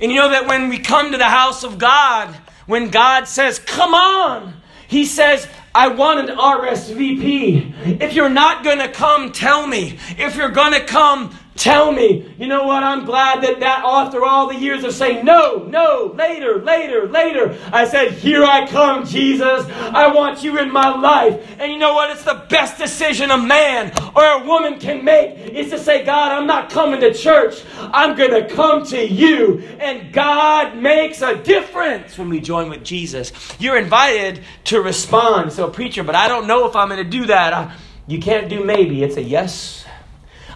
And 0.01 0.13
you 0.13 0.19
know 0.19 0.31
that 0.31 0.47
when 0.47 0.69
we 0.69 0.79
come 0.79 1.11
to 1.11 1.19
the 1.19 1.25
house 1.25 1.65
of 1.65 1.79
God, 1.79 2.33
when 2.67 2.91
God 2.91 3.27
says, 3.27 3.59
Come 3.59 3.93
on, 3.93 4.55
He 4.87 5.05
says, 5.05 5.49
I 5.75 5.89
want 5.89 6.31
an 6.31 6.37
RSVP. 6.37 8.01
If 8.01 8.15
you're 8.15 8.29
not 8.29 8.63
going 8.63 8.79
to 8.79 8.89
come, 8.89 9.33
tell 9.33 9.67
me. 9.67 9.99
If 10.17 10.37
you're 10.37 10.51
going 10.51 10.73
to 10.73 10.85
come, 10.85 11.37
tell 11.57 11.93
me. 11.93 12.35
You 12.39 12.47
know 12.47 12.65
what? 12.65 12.83
I'm 12.83 13.05
glad 13.05 13.43
that 13.43 13.61
that 13.61 13.85
after 13.85 14.25
all 14.25 14.49
the 14.49 14.57
years 14.57 14.85
of 14.85 14.93
saying 14.93 15.25
no, 15.25 15.65
no, 15.65 16.15
later, 16.17 16.61
later, 16.63 17.09
later, 17.09 17.57
I 17.73 17.87
said, 17.87 18.13
Here 18.13 18.45
I 18.45 18.67
come, 18.67 19.07
Jesus. 19.07 19.67
I 19.71 20.13
want 20.13 20.43
you 20.43 20.59
in 20.59 20.73
my 20.73 20.95
life. 20.95 21.57
And 21.59 21.73
you 21.73 21.79
know 21.79 21.95
what? 21.95 22.11
It's 22.11 22.25
the 22.25 22.45
best 22.49 22.79
decision 22.79 23.31
a 23.31 23.39
man 23.39 23.93
or 24.17 24.25
a 24.25 24.45
woman 24.45 24.79
can 24.79 25.05
make 25.05 25.39
is 25.39 25.71
to 25.71 25.79
say, 25.79 26.05
God, 26.05 26.33
I'm 26.33 26.47
not 26.47 26.71
coming 26.71 27.01
to 27.01 27.15
church. 27.15 27.63
I'm 27.79 28.17
going 28.17 28.31
to 28.31 28.53
come 28.55 28.85
to 28.87 29.07
you. 29.07 29.63
And 29.79 30.13
God 30.13 30.77
makes 30.77 31.23
a 31.23 31.37
difference 31.37 32.19
when 32.19 32.29
we 32.29 32.41
join 32.41 32.69
with 32.69 32.85
Jesus. 32.85 33.33
You're 33.59 33.79
invited 33.79 34.43
to 34.65 34.81
respond. 34.81 35.53
So, 35.53 35.64
preacher, 35.69 36.03
but 36.03 36.15
I 36.15 36.29
don't 36.29 36.47
know 36.47 36.69
if 36.69 36.77
I'm 36.77 36.89
going 36.89 37.03
to 37.03 37.09
do 37.09 37.27
that. 37.27 37.53
I, 37.53 37.75
you 38.07 38.19
can't 38.19 38.49
do 38.49 38.65
maybe. 38.65 39.03
It's 39.03 39.17
a 39.17 39.23
yes. 39.23 39.85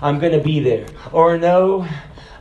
I'm 0.00 0.18
going 0.18 0.32
to 0.32 0.40
be 0.40 0.60
there. 0.60 0.86
Or 1.12 1.38
no, 1.38 1.86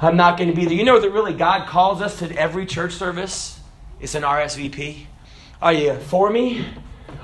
I'm 0.01 0.17
not 0.17 0.37
going 0.37 0.49
to 0.49 0.55
be 0.55 0.65
there. 0.65 0.75
You 0.75 0.85
know 0.85 0.99
that 0.99 1.11
really 1.11 1.33
God 1.33 1.67
calls 1.67 2.01
us 2.01 2.19
to 2.19 2.31
every 2.37 2.65
church 2.65 2.93
service? 2.93 3.59
It's 3.99 4.15
an 4.15 4.23
RSVP. 4.23 5.05
Are 5.61 5.73
you 5.73 5.95
for 5.95 6.29
me? 6.29 6.65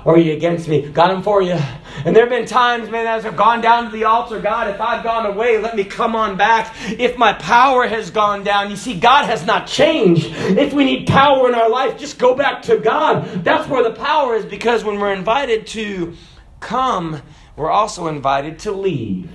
Or 0.04 0.14
are 0.14 0.18
you 0.18 0.34
against 0.34 0.68
me? 0.68 0.82
God, 0.82 1.10
I'm 1.10 1.22
for 1.22 1.40
you. 1.40 1.58
And 2.04 2.14
there 2.14 2.24
have 2.24 2.30
been 2.30 2.46
times, 2.46 2.90
man, 2.90 3.06
as 3.06 3.24
I've 3.24 3.36
gone 3.36 3.62
down 3.62 3.86
to 3.86 3.90
the 3.90 4.04
altar, 4.04 4.38
God, 4.38 4.68
if 4.68 4.78
I've 4.78 5.02
gone 5.02 5.24
away, 5.24 5.56
let 5.58 5.74
me 5.74 5.84
come 5.84 6.14
on 6.14 6.36
back. 6.36 6.74
If 6.98 7.16
my 7.16 7.32
power 7.32 7.86
has 7.86 8.10
gone 8.10 8.44
down, 8.44 8.68
you 8.68 8.76
see, 8.76 8.98
God 8.98 9.24
has 9.24 9.46
not 9.46 9.66
changed. 9.66 10.26
If 10.26 10.74
we 10.74 10.84
need 10.84 11.06
power 11.06 11.48
in 11.48 11.54
our 11.54 11.70
life, 11.70 11.98
just 11.98 12.18
go 12.18 12.34
back 12.34 12.62
to 12.62 12.76
God. 12.76 13.44
That's 13.44 13.66
where 13.68 13.82
the 13.82 13.94
power 13.94 14.34
is 14.34 14.44
because 14.44 14.84
when 14.84 14.98
we're 14.98 15.14
invited 15.14 15.66
to 15.68 16.14
come, 16.60 17.22
we're 17.56 17.70
also 17.70 18.08
invited 18.08 18.58
to 18.60 18.72
leave. 18.72 19.30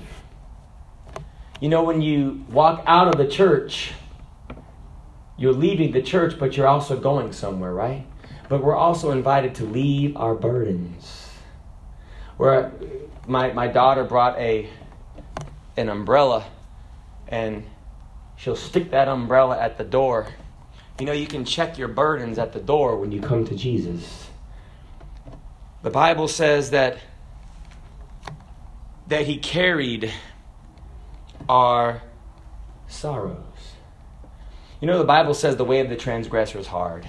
You 1.59 1.69
know, 1.69 1.83
when 1.83 2.01
you 2.01 2.45
walk 2.49 2.83
out 2.85 3.07
of 3.07 3.17
the 3.17 3.27
church, 3.27 3.93
you're 5.35 5.53
leaving 5.53 5.93
the 5.93 6.01
church, 6.01 6.37
but 6.37 6.55
you're 6.55 6.67
also 6.67 6.99
going 6.99 7.33
somewhere, 7.33 7.73
right? 7.73 8.05
But 8.49 8.63
we're 8.63 8.75
also 8.75 9.11
invited 9.11 9.55
to 9.55 9.65
leave 9.65 10.17
our 10.17 10.33
burdens. 10.33 11.29
Where 12.37 12.71
my, 13.27 13.53
my 13.53 13.67
daughter 13.67 14.03
brought 14.03 14.37
a 14.39 14.69
an 15.77 15.87
umbrella 15.87 16.45
and 17.27 17.63
she'll 18.35 18.55
stick 18.55 18.91
that 18.91 19.07
umbrella 19.07 19.57
at 19.57 19.77
the 19.77 19.83
door. 19.83 20.27
You 20.99 21.05
know, 21.05 21.13
you 21.13 21.27
can 21.27 21.45
check 21.45 21.77
your 21.77 21.87
burdens 21.87 22.37
at 22.37 22.51
the 22.51 22.59
door 22.59 22.97
when 22.97 23.11
you 23.11 23.21
come 23.21 23.45
to 23.45 23.55
Jesus. 23.55 24.29
The 25.83 25.89
Bible 25.89 26.27
says 26.27 26.71
that 26.71 26.97
that 29.07 29.25
he 29.25 29.37
carried 29.37 30.11
our 31.47 32.01
sorrows. 32.87 33.37
You 34.81 34.87
know, 34.87 34.97
the 34.97 35.03
Bible 35.03 35.33
says 35.33 35.55
the 35.55 35.65
way 35.65 35.79
of 35.79 35.89
the 35.89 35.95
transgressor 35.95 36.59
is 36.59 36.67
hard. 36.67 37.07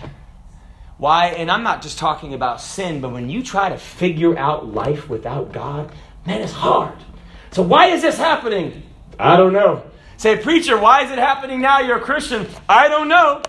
Why? 1.01 1.29
And 1.29 1.51
I'm 1.51 1.63
not 1.63 1.81
just 1.81 1.97
talking 1.97 2.35
about 2.35 2.61
sin, 2.61 3.01
but 3.01 3.11
when 3.11 3.31
you 3.31 3.43
try 3.43 3.71
to 3.71 3.79
figure 3.79 4.37
out 4.37 4.75
life 4.75 5.09
without 5.09 5.51
God, 5.51 5.91
man, 6.27 6.43
it's 6.43 6.53
hard. 6.53 6.93
So, 7.53 7.63
why 7.63 7.87
is 7.87 8.03
this 8.03 8.19
happening? 8.19 8.83
I 9.19 9.39
don't 9.39 9.55
know. 9.55 9.83
Say, 10.19 10.37
preacher, 10.37 10.79
why 10.79 11.03
is 11.03 11.11
it 11.11 11.19
happening 11.19 11.63
now? 11.63 11.81
You're 11.81 11.97
a 11.97 12.03
Christian. 12.03 12.47
I 12.69 12.89
don't 12.89 13.09
know. 13.09 13.41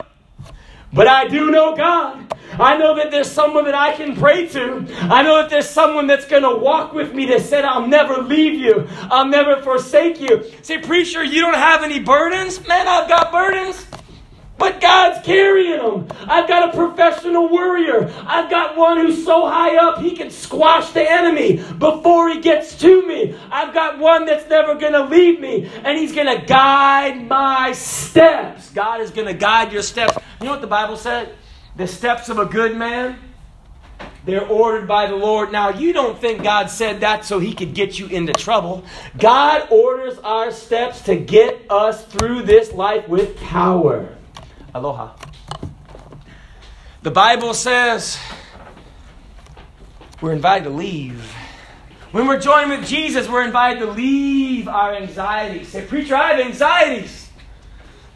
But 0.93 1.07
I 1.07 1.27
do 1.27 1.51
know 1.51 1.75
God. 1.75 2.33
I 2.53 2.77
know 2.77 2.95
that 2.95 3.11
there's 3.11 3.29
someone 3.29 3.65
that 3.65 3.75
I 3.75 3.97
can 3.97 4.15
pray 4.15 4.47
to. 4.47 4.85
I 5.01 5.21
know 5.21 5.41
that 5.41 5.49
there's 5.49 5.69
someone 5.69 6.07
that's 6.07 6.25
going 6.25 6.43
to 6.43 6.55
walk 6.55 6.93
with 6.93 7.13
me 7.13 7.25
that 7.27 7.41
said, 7.41 7.65
I'll 7.65 7.85
never 7.85 8.21
leave 8.21 8.53
you. 8.53 8.87
I'll 9.09 9.27
never 9.27 9.61
forsake 9.61 10.21
you. 10.21 10.45
Say, 10.61 10.77
preacher, 10.77 11.21
you 11.21 11.41
don't 11.41 11.55
have 11.55 11.83
any 11.83 11.99
burdens? 11.99 12.65
Man, 12.65 12.87
I've 12.87 13.09
got 13.09 13.29
burdens. 13.29 13.85
But 14.61 14.79
God's 14.79 15.25
carrying 15.25 15.79
them. 15.79 16.07
I've 16.27 16.47
got 16.47 16.69
a 16.69 16.77
professional 16.77 17.49
warrior. 17.49 18.13
I've 18.27 18.47
got 18.47 18.77
one 18.77 18.97
who's 18.97 19.25
so 19.25 19.49
high 19.49 19.75
up 19.77 19.97
he 19.97 20.15
can 20.15 20.29
squash 20.29 20.91
the 20.91 21.01
enemy 21.01 21.55
before 21.79 22.29
he 22.29 22.39
gets 22.41 22.77
to 22.81 23.07
me. 23.07 23.35
I've 23.49 23.73
got 23.73 23.97
one 23.97 24.25
that's 24.25 24.47
never 24.47 24.75
going 24.75 24.93
to 24.93 25.05
leave 25.05 25.39
me 25.39 25.67
and 25.83 25.97
he's 25.97 26.13
going 26.13 26.27
to 26.27 26.45
guide 26.45 27.27
my 27.27 27.71
steps. 27.71 28.69
God 28.69 29.01
is 29.01 29.09
going 29.09 29.25
to 29.25 29.33
guide 29.33 29.73
your 29.73 29.81
steps. 29.81 30.15
You 30.39 30.45
know 30.45 30.51
what 30.51 30.61
the 30.61 30.67
Bible 30.67 30.95
said? 30.95 31.33
The 31.75 31.87
steps 31.87 32.29
of 32.29 32.37
a 32.37 32.45
good 32.45 32.77
man, 32.77 33.17
they're 34.25 34.47
ordered 34.47 34.87
by 34.87 35.07
the 35.07 35.15
Lord. 35.15 35.51
Now, 35.51 35.69
you 35.69 35.91
don't 35.91 36.19
think 36.19 36.43
God 36.43 36.69
said 36.69 36.99
that 36.99 37.25
so 37.25 37.39
he 37.39 37.55
could 37.55 37.73
get 37.73 37.97
you 37.97 38.05
into 38.05 38.33
trouble. 38.33 38.85
God 39.17 39.69
orders 39.71 40.19
our 40.19 40.51
steps 40.51 41.01
to 41.05 41.15
get 41.15 41.65
us 41.71 42.05
through 42.05 42.43
this 42.43 42.71
life 42.73 43.07
with 43.07 43.35
power. 43.37 44.17
Aloha. 44.73 45.15
The 47.03 47.11
Bible 47.11 47.53
says 47.53 48.17
we're 50.21 50.33
invited 50.33 50.65
to 50.65 50.69
leave. 50.69 51.33
When 52.11 52.27
we're 52.27 52.39
joined 52.39 52.69
with 52.69 52.85
Jesus, 52.87 53.27
we're 53.27 53.43
invited 53.43 53.79
to 53.79 53.91
leave 53.91 54.67
our 54.67 54.93
anxieties. 54.93 55.69
Say, 55.69 55.85
Preacher, 55.85 56.15
I 56.15 56.33
have 56.33 56.45
anxieties. 56.45 57.29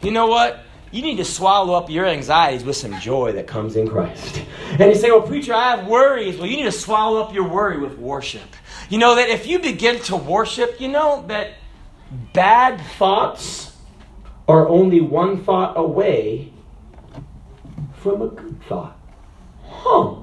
You 0.02 0.10
know 0.12 0.26
what? 0.26 0.60
You 0.92 1.02
need 1.02 1.16
to 1.16 1.24
swallow 1.24 1.74
up 1.74 1.90
your 1.90 2.06
anxieties 2.06 2.62
with 2.62 2.76
some 2.76 2.98
joy 3.00 3.32
that 3.32 3.46
comes 3.46 3.74
in 3.74 3.88
Christ. 3.88 4.42
And 4.78 4.92
you 4.92 4.94
say, 4.94 5.10
Well, 5.10 5.22
preacher, 5.22 5.52
I 5.52 5.76
have 5.76 5.86
worries. 5.86 6.36
Well, 6.36 6.46
you 6.46 6.56
need 6.56 6.64
to 6.64 6.72
swallow 6.72 7.22
up 7.22 7.34
your 7.34 7.48
worry 7.48 7.78
with 7.78 7.98
worship. 7.98 8.54
You 8.88 8.98
know 8.98 9.16
that 9.16 9.28
if 9.28 9.46
you 9.46 9.58
begin 9.58 10.00
to 10.02 10.16
worship, 10.16 10.80
you 10.80 10.88
know 10.88 11.24
that 11.26 11.54
bad 12.32 12.80
thoughts 12.98 13.65
are 14.48 14.68
only 14.68 15.00
one 15.00 15.42
thought 15.42 15.76
away 15.76 16.52
from 17.94 18.22
a 18.22 18.28
good 18.28 18.62
thought. 18.64 18.98
Huh. 19.64 20.16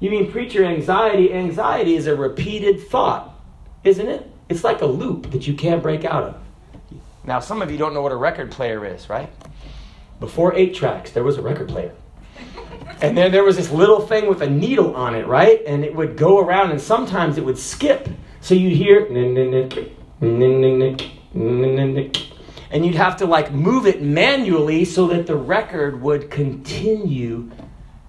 You 0.00 0.10
mean, 0.10 0.30
preacher, 0.30 0.64
anxiety? 0.64 1.32
Anxiety 1.32 1.94
is 1.94 2.06
a 2.06 2.14
repeated 2.14 2.88
thought, 2.88 3.40
isn't 3.84 4.08
it? 4.08 4.30
It's 4.48 4.64
like 4.64 4.82
a 4.82 4.86
loop 4.86 5.30
that 5.30 5.46
you 5.46 5.54
can't 5.54 5.82
break 5.82 6.04
out 6.04 6.24
of. 6.24 6.36
Now, 7.24 7.40
some 7.40 7.62
of 7.62 7.70
you 7.70 7.78
don't 7.78 7.94
know 7.94 8.02
what 8.02 8.12
a 8.12 8.16
record 8.16 8.50
player 8.50 8.84
is, 8.84 9.08
right? 9.08 9.30
Before 10.20 10.54
eight 10.54 10.74
tracks, 10.74 11.10
there 11.10 11.24
was 11.24 11.38
a 11.38 11.42
record 11.42 11.68
player. 11.68 11.92
And 13.00 13.16
then 13.16 13.32
there 13.32 13.44
was 13.44 13.56
this 13.56 13.70
little 13.70 14.00
thing 14.00 14.28
with 14.28 14.42
a 14.42 14.48
needle 14.48 14.94
on 14.94 15.14
it, 15.14 15.26
right? 15.26 15.60
And 15.66 15.84
it 15.84 15.94
would 15.94 16.16
go 16.16 16.38
around, 16.38 16.70
and 16.70 16.80
sometimes 16.80 17.36
it 17.36 17.44
would 17.44 17.58
skip. 17.58 18.08
So 18.40 18.54
you'd 18.54 18.72
hear, 18.76 19.06
and 22.70 22.84
you'd 22.84 22.94
have 22.94 23.16
to 23.16 23.26
like 23.26 23.52
move 23.52 23.86
it 23.86 24.02
manually 24.02 24.84
so 24.84 25.06
that 25.08 25.26
the 25.26 25.36
record 25.36 26.00
would 26.00 26.30
continue 26.30 27.50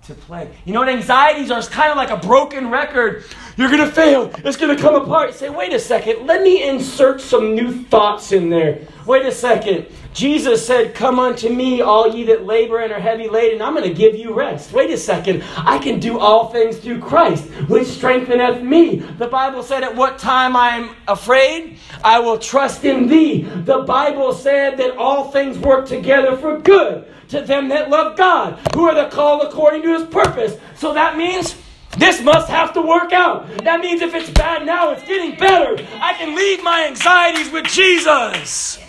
to 0.08 0.14
play. 0.14 0.50
You 0.66 0.74
know 0.74 0.80
what 0.80 0.90
anxieties 0.90 1.52
are? 1.52 1.60
It's 1.60 1.68
kind 1.68 1.92
of 1.92 1.98
like 1.98 2.10
a 2.10 2.18
broken 2.18 2.70
record. 2.70 3.26
You're 3.58 3.70
going 3.70 3.86
to 3.86 3.92
fail. 3.92 4.32
It's 4.46 4.56
going 4.56 4.76
to 4.76 4.82
come 4.82 4.96
apart. 4.96 5.34
Say, 5.34 5.50
wait 5.50 5.74
a 5.74 5.80
second. 5.80 6.26
Let 6.26 6.44
me 6.44 6.68
insert 6.68 7.20
some 7.20 7.54
new 7.54 7.84
thoughts 7.84 8.32
in 8.32 8.50
there. 8.50 8.88
Wait 9.06 9.26
a 9.26 9.32
second. 9.32 9.88
Jesus 10.14 10.66
said, 10.66 10.96
Come 10.96 11.20
unto 11.20 11.50
me, 11.50 11.82
all 11.82 12.16
ye 12.16 12.24
that 12.26 12.46
labor 12.46 12.80
and 12.80 12.92
are 12.92 13.00
heavy 13.00 13.30
laden. 13.30 13.62
I'm 13.62 13.76
going 13.76 13.88
to 13.88 13.94
give 13.94 14.16
you 14.16 14.34
rest. 14.34 14.72
Wait 14.72 14.90
a 14.90 14.98
second. 14.98 15.44
I 15.58 15.78
can 15.78 16.00
do 16.00 16.18
all 16.18 16.50
things 16.50 16.78
through 16.78 17.02
Christ, 17.02 17.46
which 17.68 17.88
strengtheneth 17.88 18.64
me. 18.64 18.96
The 18.96 19.28
Bible 19.28 19.62
said, 19.62 19.84
At 19.84 19.96
what 19.96 20.18
time 20.18 20.56
I 20.56 20.70
am 20.70 20.96
afraid, 21.08 21.78
I 22.04 22.20
will 22.20 22.40
trust 22.40 22.84
in 22.84 23.08
thee. 23.08 23.42
The 23.42 23.80
Bible 23.80 24.34
said 24.34 24.78
that 24.78 24.98
all 24.98 25.32
things 25.32 25.60
work 25.60 25.86
together 25.86 26.36
for 26.38 26.60
good 26.60 27.06
to 27.30 27.42
them 27.42 27.70
that 27.70 27.90
love 27.90 28.18
God, 28.18 28.60
who 28.74 28.86
are 28.88 28.96
the 28.96 29.10
called 29.10 29.44
according 29.44 29.82
to 29.84 29.98
his 29.98 30.08
purpose. 30.08 30.58
So 30.76 30.94
that 30.94 31.18
means 31.18 31.56
this 31.98 32.22
must 32.22 32.48
have 32.50 32.74
to 32.74 32.82
work 32.82 33.12
out. 33.12 33.48
That 33.64 33.80
means 33.80 34.02
if 34.02 34.14
it's 34.14 34.30
bad 34.30 34.66
now, 34.66 34.92
it's 34.92 35.04
getting 35.04 35.38
better. 35.38 35.84
I 36.00 36.14
can 36.14 36.36
leave 36.36 36.64
my 36.64 36.86
anxieties 36.88 37.52
with 37.52 37.66
Jesus. 37.66 38.80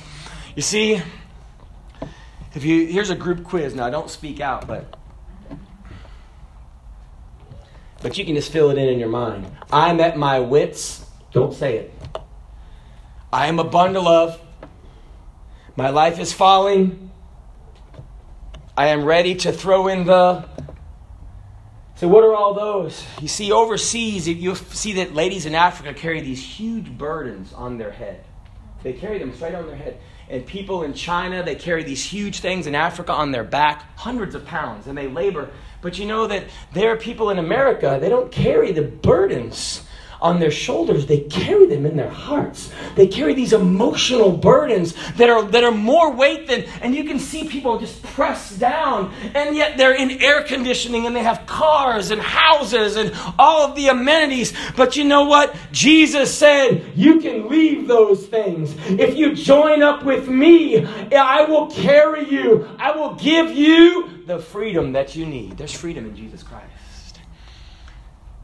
You 0.54 0.62
see, 0.62 1.02
if 2.54 2.64
you 2.64 2.87
here's 2.87 3.11
a 3.11 3.14
group 3.14 3.45
quiz. 3.45 3.75
Now 3.75 3.88
don't 3.90 4.11
speak 4.11 4.40
out, 4.40 4.66
but 4.66 4.97
but 8.02 8.18
you 8.18 8.25
can 8.25 8.35
just 8.35 8.52
fill 8.52 8.71
it 8.71 8.78
in 8.78 8.88
in 8.88 8.99
your 8.99 9.09
mind. 9.09 9.50
I'm 9.73 10.00
at 10.00 10.16
my 10.16 10.40
wits. 10.40 11.04
Don't 11.33 11.54
say 11.54 11.78
it. 11.78 11.95
I 13.33 13.47
am 13.47 13.59
a 13.59 13.64
bundle 13.64 14.09
of. 14.09 14.40
My 15.76 15.90
life 15.90 16.18
is 16.18 16.33
falling. 16.33 17.07
I 18.78 18.90
am 18.90 19.04
ready 19.04 19.35
to 19.35 19.50
throw 19.50 19.88
in 19.88 20.04
the. 20.04 20.49
So, 21.97 22.06
what 22.06 22.23
are 22.23 22.32
all 22.32 22.54
those? 22.54 23.04
You 23.20 23.26
see, 23.26 23.50
overseas, 23.50 24.28
you 24.28 24.54
see 24.54 24.92
that 24.92 25.14
ladies 25.16 25.47
in 25.47 25.56
Africa 25.56 25.92
carry 25.92 26.20
these 26.20 26.40
huge 26.40 26.97
burdens 26.97 27.52
on 27.52 27.76
their 27.76 27.90
head. 27.90 28.25
They 28.85 28.92
carry 28.92 29.18
them 29.18 29.35
straight 29.35 29.56
on 29.56 29.66
their 29.66 29.75
head. 29.75 29.99
And 30.28 30.47
people 30.47 30.85
in 30.85 30.94
China, 30.94 31.42
they 31.42 31.56
carry 31.56 31.82
these 31.82 32.04
huge 32.04 32.38
things 32.38 32.68
in 32.68 32.76
Africa 32.76 33.11
on 33.11 33.32
their 33.32 33.42
back, 33.42 33.82
hundreds 33.99 34.37
of 34.37 34.44
pounds, 34.44 34.87
and 34.87 34.97
they 34.97 35.08
labor. 35.08 35.50
But 35.82 35.99
you 35.99 36.06
know 36.06 36.28
that 36.28 36.44
there 36.73 36.92
are 36.92 36.97
people 36.97 37.30
in 37.30 37.40
America, 37.40 37.99
they 38.00 38.08
don't 38.08 38.30
carry 38.30 38.70
the 38.70 38.82
burdens 38.82 39.82
on 40.20 40.40
their 40.40 40.50
shoulders, 40.50 41.06
they 41.06 41.20
carry 41.20 41.66
them 41.66 41.87
in 41.87 41.96
their 41.96 42.10
hearts. 42.10 42.72
They 42.96 43.06
carry 43.06 43.34
these 43.34 43.52
emotional 43.52 44.32
burdens 44.32 44.94
that 45.16 45.30
are, 45.30 45.42
that 45.44 45.64
are 45.64 45.72
more 45.72 46.12
weight 46.12 46.46
than, 46.48 46.64
and 46.82 46.94
you 46.94 47.04
can 47.04 47.18
see 47.18 47.48
people 47.48 47.78
just 47.78 48.02
pressed 48.02 48.58
down, 48.58 49.12
and 49.34 49.56
yet 49.56 49.76
they're 49.76 49.94
in 49.94 50.10
air 50.22 50.42
conditioning 50.42 51.06
and 51.06 51.14
they 51.14 51.22
have 51.22 51.46
cars 51.46 52.10
and 52.10 52.20
houses 52.20 52.96
and 52.96 53.12
all 53.38 53.62
of 53.62 53.76
the 53.76 53.88
amenities. 53.88 54.52
But 54.76 54.96
you 54.96 55.04
know 55.04 55.25
what? 55.25 55.54
Jesus 55.72 56.37
said, 56.37 56.92
You 56.96 57.20
can 57.20 57.48
leave 57.48 57.87
those 57.87 58.26
things. 58.26 58.75
If 58.88 59.16
you 59.16 59.34
join 59.34 59.82
up 59.82 60.04
with 60.04 60.28
me, 60.28 60.84
I 61.14 61.44
will 61.44 61.70
carry 61.70 62.28
you, 62.28 62.68
I 62.78 62.92
will 62.96 63.14
give 63.14 63.50
you 63.50 64.25
the 64.26 64.38
freedom 64.38 64.92
that 64.92 65.14
you 65.16 65.25
need. 65.25 65.56
There's 65.56 65.72
freedom 65.72 66.06
in 66.06 66.16
Jesus 66.16 66.42
Christ. 66.42 67.20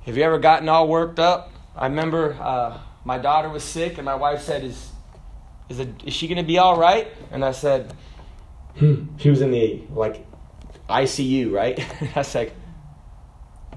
Have 0.07 0.17
you 0.17 0.23
ever 0.23 0.39
gotten 0.39 0.69
all 0.69 0.87
worked 0.87 1.19
up? 1.19 1.54
I 1.77 1.87
remember 1.87 2.37
uh, 2.41 2.79
my 3.05 3.19
daughter 3.19 3.49
was 3.49 3.65
sick, 3.65 3.99
and 3.99 4.05
my 4.05 4.15
wife 4.15 4.43
said, 4.43 4.65
"Is 4.65 4.91
is, 5.69 5.81
it, 5.81 5.89
is 6.05 6.13
she 6.13 6.29
going 6.29 6.39
to 6.39 6.45
be 6.45 6.59
all 6.59 6.79
right?" 6.79 7.09
And 7.31 7.45
I 7.45 7.53
said, 7.53 7.95
hmm. 8.77 9.17
"She 9.19 9.31
was 9.31 9.41
in 9.41 9.51
the 9.51 9.83
like 9.91 10.25
ICU, 10.89 11.53
right?" 11.53 11.79
I 12.17 12.21
was 12.21 12.35
like, 12.35 12.55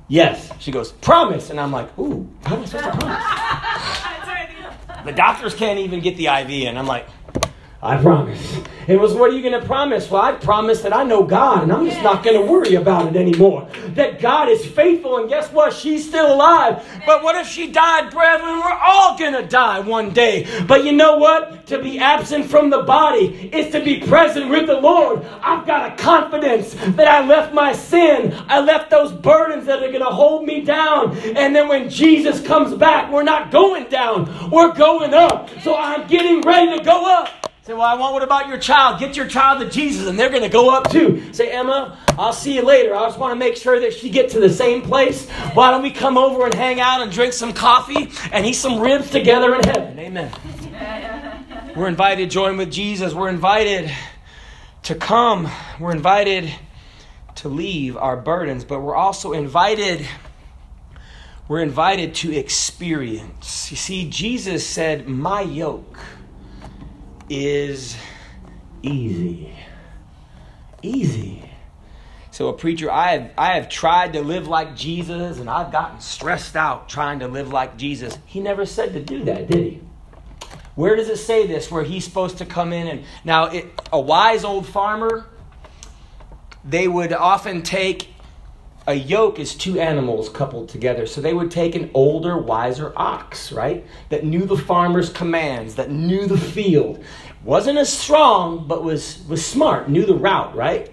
"Yes." 0.08 0.51
She 0.60 0.72
goes, 0.72 0.92
"Promise," 0.92 1.50
and 1.50 1.60
I'm 1.60 1.72
like, 1.72 1.98
"Ooh, 1.98 2.30
how 2.44 2.56
am 2.56 2.63
I 2.63 2.66
supposed 2.66 2.86
to 2.86 2.98
promise?" 2.98 3.98
the 5.06 5.13
doctors 5.13 5.56
can't 5.56 5.80
even 5.80 6.00
get 6.01 6.18
the 6.18 6.27
IV, 6.27 6.68
and 6.68 6.77
I'm 6.77 6.88
like, 6.88 7.08
I 7.82 8.02
promise. 8.02 8.58
It 8.88 9.00
was, 9.00 9.14
what 9.14 9.30
are 9.30 9.34
you 9.34 9.42
going 9.42 9.60
to 9.60 9.66
promise? 9.68 10.10
Well, 10.10 10.22
I 10.22 10.32
promise 10.32 10.82
that 10.82 10.96
I 10.96 11.04
know 11.04 11.22
God 11.22 11.62
and 11.64 11.72
I'm 11.72 11.86
just 11.86 12.02
not 12.02 12.24
going 12.24 12.42
to 12.42 12.52
worry 12.52 12.76
about 12.76 13.08
it 13.08 13.16
anymore. 13.16 13.70
That 13.90 14.20
God 14.20 14.50
is 14.50 14.66
faithful 14.66 15.18
and 15.18 15.30
guess 15.30 15.52
what? 15.52 15.74
She's 15.74 16.08
still 16.08 16.34
alive. 16.34 16.84
But 17.06 17.22
what 17.22 17.36
if 17.36 17.48
she 17.48 17.72
died, 17.72 18.10
brethren? 18.10 18.60
We're 18.60 18.72
all 18.72 19.16
going 19.18 19.34
to 19.34 19.46
die 19.46 19.82
one 19.82 20.12
day. 20.12 20.48
But 20.66 20.86
you 20.86 20.94
know 20.94 21.18
what? 21.18 21.68
To 21.68 21.80
be 21.80 22.00
absent 22.00 22.46
from 22.46 22.70
the 22.70 22.82
body 22.82 23.52
is 23.54 23.72
to 23.74 23.84
be 23.84 24.00
present 24.00 24.50
with 24.50 24.68
the 24.68 24.80
Lord. 24.80 25.24
I've 25.44 25.68
got 25.68 25.92
a 25.92 26.02
confidence 26.02 26.74
that 26.74 27.08
I 27.08 27.28
left 27.28 27.54
my 27.54 27.74
sin. 27.74 28.34
I 28.48 28.62
left 28.62 28.90
those 28.90 29.12
burdens 29.12 29.66
that 29.68 29.84
are 29.84 29.92
going 29.92 30.00
to 30.00 30.06
hold 30.06 30.46
me 30.46 30.62
down. 30.62 31.16
And 31.18 31.56
then 31.56 31.68
when 31.68 31.90
Jesus 31.90 32.42
comes 32.42 32.74
back, 32.74 33.12
we're 33.12 33.24
not 33.24 33.52
going 33.52 33.90
down. 33.90 34.50
We're 34.50 34.74
going 34.74 35.14
up. 35.14 35.50
So 35.62 35.76
I'm 35.76 36.08
getting 36.08 36.42
ready 36.42 36.78
to 36.78 36.84
go 36.84 37.06
up. 37.06 37.47
Say, 37.68 37.74
well, 37.74 37.82
I 37.82 37.96
want, 37.96 38.14
what 38.14 38.24
about 38.24 38.48
your 38.48 38.58
child? 38.58 38.98
Get 38.98 39.18
your 39.18 39.28
child 39.28 39.60
to 39.60 39.70
Jesus 39.70 40.08
and 40.08 40.18
they're 40.18 40.30
going 40.30 40.42
to 40.42 40.48
go 40.48 40.74
up 40.74 40.89
too. 40.89 41.34
Say, 41.34 41.52
Emma, 41.52 42.00
I'll 42.18 42.32
see 42.32 42.56
you 42.56 42.62
later. 42.62 42.96
I 42.96 43.06
just 43.08 43.20
want 43.20 43.34
to 43.34 43.36
make 43.36 43.58
sure 43.58 43.78
that 43.82 43.91
she 43.94 44.10
gets 44.10 44.32
to 44.36 44.39
the 44.39 44.50
same 44.50 44.82
place. 44.82 45.30
Why 45.54 45.72
don't 45.72 45.84
we 45.84 45.91
come 45.91 46.18
over 46.18 46.46
and 46.46 46.54
hang 46.54 46.80
out 46.80 47.02
and 47.02 47.12
drink 47.12 47.34
some 47.34 47.52
coffee 47.52 48.10
and 48.32 48.46
eat 48.46 48.54
some 48.54 48.80
ribs 48.80 49.12
together 49.12 49.54
in 49.54 49.65
heaven? 49.65 50.00
Amen. 50.00 50.32
We're 51.76 51.89
invited 51.89 52.24
to 52.24 52.34
join 52.34 52.56
with 52.56 52.72
Jesus. 52.72 53.13
We're 53.13 53.28
invited 53.28 53.91
to 54.84 54.96
come. 54.96 55.50
We're 55.78 55.91
invited 55.91 56.50
to 57.36 57.50
leave 57.50 57.98
our 57.98 58.15
burdens, 58.15 58.63
but 58.63 58.80
we're 58.80 58.96
also 58.96 59.34
invited 59.34 60.08
we're 61.50 61.62
invited 61.62 62.15
to 62.15 62.34
experience. 62.34 63.72
You 63.72 63.78
see, 63.78 64.10
Jesus 64.10 64.65
said, 64.65 65.08
"My 65.08 65.41
yoke 65.41 65.98
is 67.30 67.98
easy. 68.82 69.54
Easy. 70.82 71.50
So, 72.32 72.50
a 72.50 72.54
preacher, 72.54 72.92
I 72.92 73.13
have, 73.13 73.32
I 73.38 73.56
have 73.56 73.68
tried 73.68 74.13
to 74.13 74.22
live 74.22 74.48
like 74.48 74.76
Jesus 74.76 75.40
and 75.40 75.50
I've 75.50 75.72
gotten 75.72 76.00
stressed 76.00 76.56
out 76.56 76.88
trying 76.88 77.20
to 77.20 77.28
live 77.28 77.52
like 77.52 77.78
Jesus. 77.78 78.18
He 78.26 78.40
never 78.40 78.66
said 78.66 78.94
to 78.94 79.02
do 79.02 79.24
that, 79.24 79.48
did 79.48 79.63
he? 79.63 79.82
Where 80.76 80.96
does 80.96 81.10
it 81.10 81.18
say 81.18 81.48
this 81.48 81.72
where 81.72 81.84
he's 81.84 82.04
supposed 82.04 82.38
to 82.38 82.46
come 82.46 82.72
in 82.72 82.88
and 82.88 83.04
now 83.24 83.46
it, 83.46 83.66
a 83.92 84.00
wise 84.00 84.44
old 84.44 84.68
farmer 84.68 85.26
they 86.63 86.88
would 86.88 87.13
often 87.13 87.63
take 87.63 88.10
a 88.88 88.93
yoke 88.93 89.38
is 89.38 89.54
two 89.54 89.80
animals 89.82 90.30
coupled 90.30 90.69
together. 90.69 91.06
So 91.06 91.19
they 91.19 91.34
would 91.34 91.52
take 91.52 91.76
an 91.76 91.91
older, 91.93 92.38
wiser 92.38 92.93
ox, 92.95 93.52
right? 93.52 93.86
That 94.10 94.23
knew 94.23 94.45
the 94.45 94.58
farmer's 94.58 95.10
commands, 95.10 95.76
that 95.76 95.91
knew 95.91 96.26
the 96.26 96.38
field. 96.38 97.04
Wasn't 97.43 97.78
as 97.78 97.91
strong, 97.91 98.65
but 98.65 98.86
was, 98.86 99.23
was 99.28 99.45
smart, 99.45 99.89
knew 99.89 100.06
the 100.06 100.15
route, 100.15 100.56
right? 100.56 100.89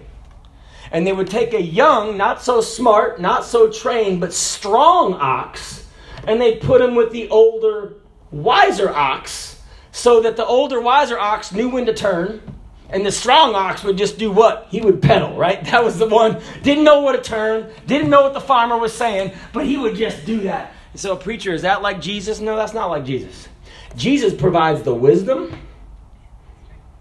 And 0.91 1.07
they 1.07 1.13
would 1.13 1.29
take 1.29 1.53
a 1.53 1.61
young, 1.61 2.17
not 2.17 2.41
so 2.41 2.59
smart, 2.59 3.19
not 3.21 3.45
so 3.45 3.71
trained, 3.71 4.19
but 4.19 4.33
strong 4.33 5.13
ox, 5.13 5.87
and 6.27 6.39
they'd 6.39 6.61
put 6.61 6.81
him 6.81 6.95
with 6.95 7.11
the 7.11 7.29
older, 7.29 7.95
wiser 8.29 8.89
ox, 8.89 9.61
so 9.91 10.21
that 10.21 10.35
the 10.35 10.45
older, 10.45 10.81
wiser 10.81 11.17
ox 11.17 11.53
knew 11.53 11.69
when 11.69 11.85
to 11.85 11.93
turn 11.93 12.41
and 12.89 13.05
the 13.05 13.11
strong 13.11 13.55
ox 13.55 13.83
would 13.83 13.97
just 13.97 14.17
do 14.17 14.31
what? 14.31 14.67
He 14.69 14.81
would 14.81 15.01
pedal, 15.01 15.35
right? 15.35 15.63
That 15.65 15.83
was 15.83 15.97
the 15.97 16.07
one, 16.07 16.41
didn't 16.63 16.83
know 16.83 17.01
what 17.01 17.13
to 17.13 17.21
turn, 17.21 17.71
didn't 17.87 18.09
know 18.09 18.21
what 18.21 18.33
the 18.33 18.41
farmer 18.41 18.77
was 18.77 18.93
saying, 18.93 19.33
but 19.53 19.65
he 19.65 19.77
would 19.77 19.95
just 19.95 20.25
do 20.25 20.41
that. 20.41 20.73
so, 20.95 21.13
a 21.13 21.15
preacher, 21.15 21.53
is 21.53 21.63
that 21.63 21.81
like 21.81 21.99
Jesus? 21.99 22.39
No, 22.39 22.55
that's 22.55 22.73
not 22.73 22.89
like 22.89 23.05
Jesus. 23.05 23.47
Jesus 23.95 24.33
provides 24.33 24.83
the 24.83 24.93
wisdom. 24.93 25.57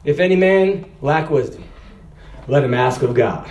If 0.05 0.20
any 0.20 0.37
man 0.37 0.90
lack 1.01 1.31
wisdom, 1.31 1.64
let 2.47 2.62
him 2.62 2.75
ask 2.75 3.03
of 3.03 3.14
God, 3.14 3.49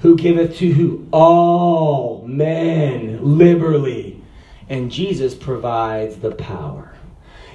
who 0.00 0.16
giveth 0.16 0.56
to 0.58 0.70
who? 0.70 1.06
All 1.12 2.26
men 2.26 3.38
liberally. 3.38 4.22
And 4.68 4.90
Jesus 4.90 5.34
provides 5.34 6.16
the 6.16 6.32
power. 6.32 6.93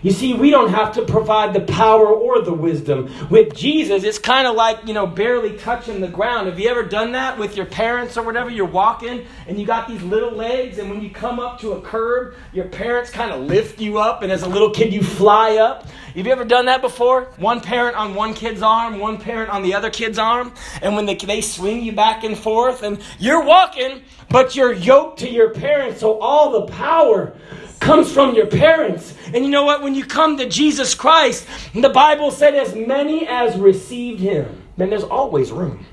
You 0.02 0.12
see, 0.12 0.34
we 0.34 0.50
don't 0.50 0.70
have 0.70 0.94
to 0.94 1.02
provide 1.04 1.54
the 1.54 1.62
power 1.62 2.08
or 2.08 2.42
the 2.42 2.54
wisdom. 2.54 3.14
With 3.30 3.54
Jesus, 3.54 4.04
it's 4.04 4.18
kind 4.18 4.48
of 4.48 4.56
like, 4.56 4.88
you 4.88 4.94
know, 4.94 5.06
barely 5.06 5.58
touching 5.58 6.00
the 6.00 6.08
ground. 6.08 6.48
Have 6.48 6.60
you 6.60 6.70
ever 6.70 6.84
done 6.84 7.12
that 7.14 7.38
with 7.38 7.58
your 7.58 7.66
parents 7.66 8.18
or 8.18 8.24
whatever? 8.24 8.50
You're 8.50 8.66
walking 8.66 9.26
and 9.48 9.60
you 9.60 9.66
got 9.66 9.88
these 9.88 10.02
little 10.02 10.32
legs, 10.32 10.78
and 10.78 10.90
when 10.90 11.02
you 11.02 11.10
come 11.10 11.40
up 11.40 11.60
to 11.62 11.74
a 11.74 11.82
curb, 11.82 12.36
your 12.54 12.66
parents 12.66 13.10
kind 13.10 13.32
of 13.32 13.42
lift 13.42 13.80
you 13.80 13.98
up, 13.98 14.22
and 14.22 14.32
as 14.32 14.44
a 14.44 14.48
little 14.48 14.72
kid, 14.72 14.94
you 14.94 15.04
fly 15.04 15.58
up. 15.58 15.88
Have 16.16 16.26
you 16.26 16.32
ever 16.32 16.46
done 16.46 16.66
that 16.66 16.82
before? 16.82 17.26
One 17.38 17.60
parent 17.62 17.96
on 17.96 18.16
one 18.16 18.34
kid's 18.34 18.62
arm, 18.62 19.00
one 19.00 19.18
parent 19.18 19.50
on 19.50 19.64
the 19.64 19.74
other 19.74 19.90
kid's 19.90 20.18
arm, 20.18 20.54
and 20.82 20.96
when 20.96 21.06
they, 21.06 21.16
they 21.16 21.42
swing 21.42 21.84
you 21.84 21.92
back 21.92 22.24
and 22.24 22.38
forth, 22.38 22.84
and 22.84 23.02
you're 23.20 23.44
walking, 23.44 24.02
but 24.30 24.56
you're 24.56 24.74
yoked 24.74 25.20
to 25.20 25.30
your 25.30 25.50
parents, 25.50 26.00
so 26.00 26.20
all 26.20 26.52
the 26.52 26.72
power 26.74 27.34
comes 27.80 28.12
from 28.12 28.36
your 28.36 28.48
parents. 28.48 29.14
And 29.34 29.44
you 29.44 29.50
know 29.50 29.64
what? 29.64 29.82
When 29.82 29.96
you 29.96 30.06
come 30.06 30.38
to 30.38 30.48
Jesus 30.48 30.94
Christ, 30.94 31.48
the 31.74 31.90
Bible 31.90 32.32
said, 32.32 32.56
as 32.56 32.76
many 32.76 33.28
as 33.28 33.58
received 33.58 34.20
him, 34.20 34.64
then 34.78 34.90
there's 34.90 35.04
always 35.04 35.52
room. 35.52 35.86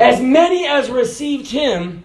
As 0.00 0.20
many 0.20 0.66
as 0.66 0.90
received 0.90 1.50
him, 1.50 2.04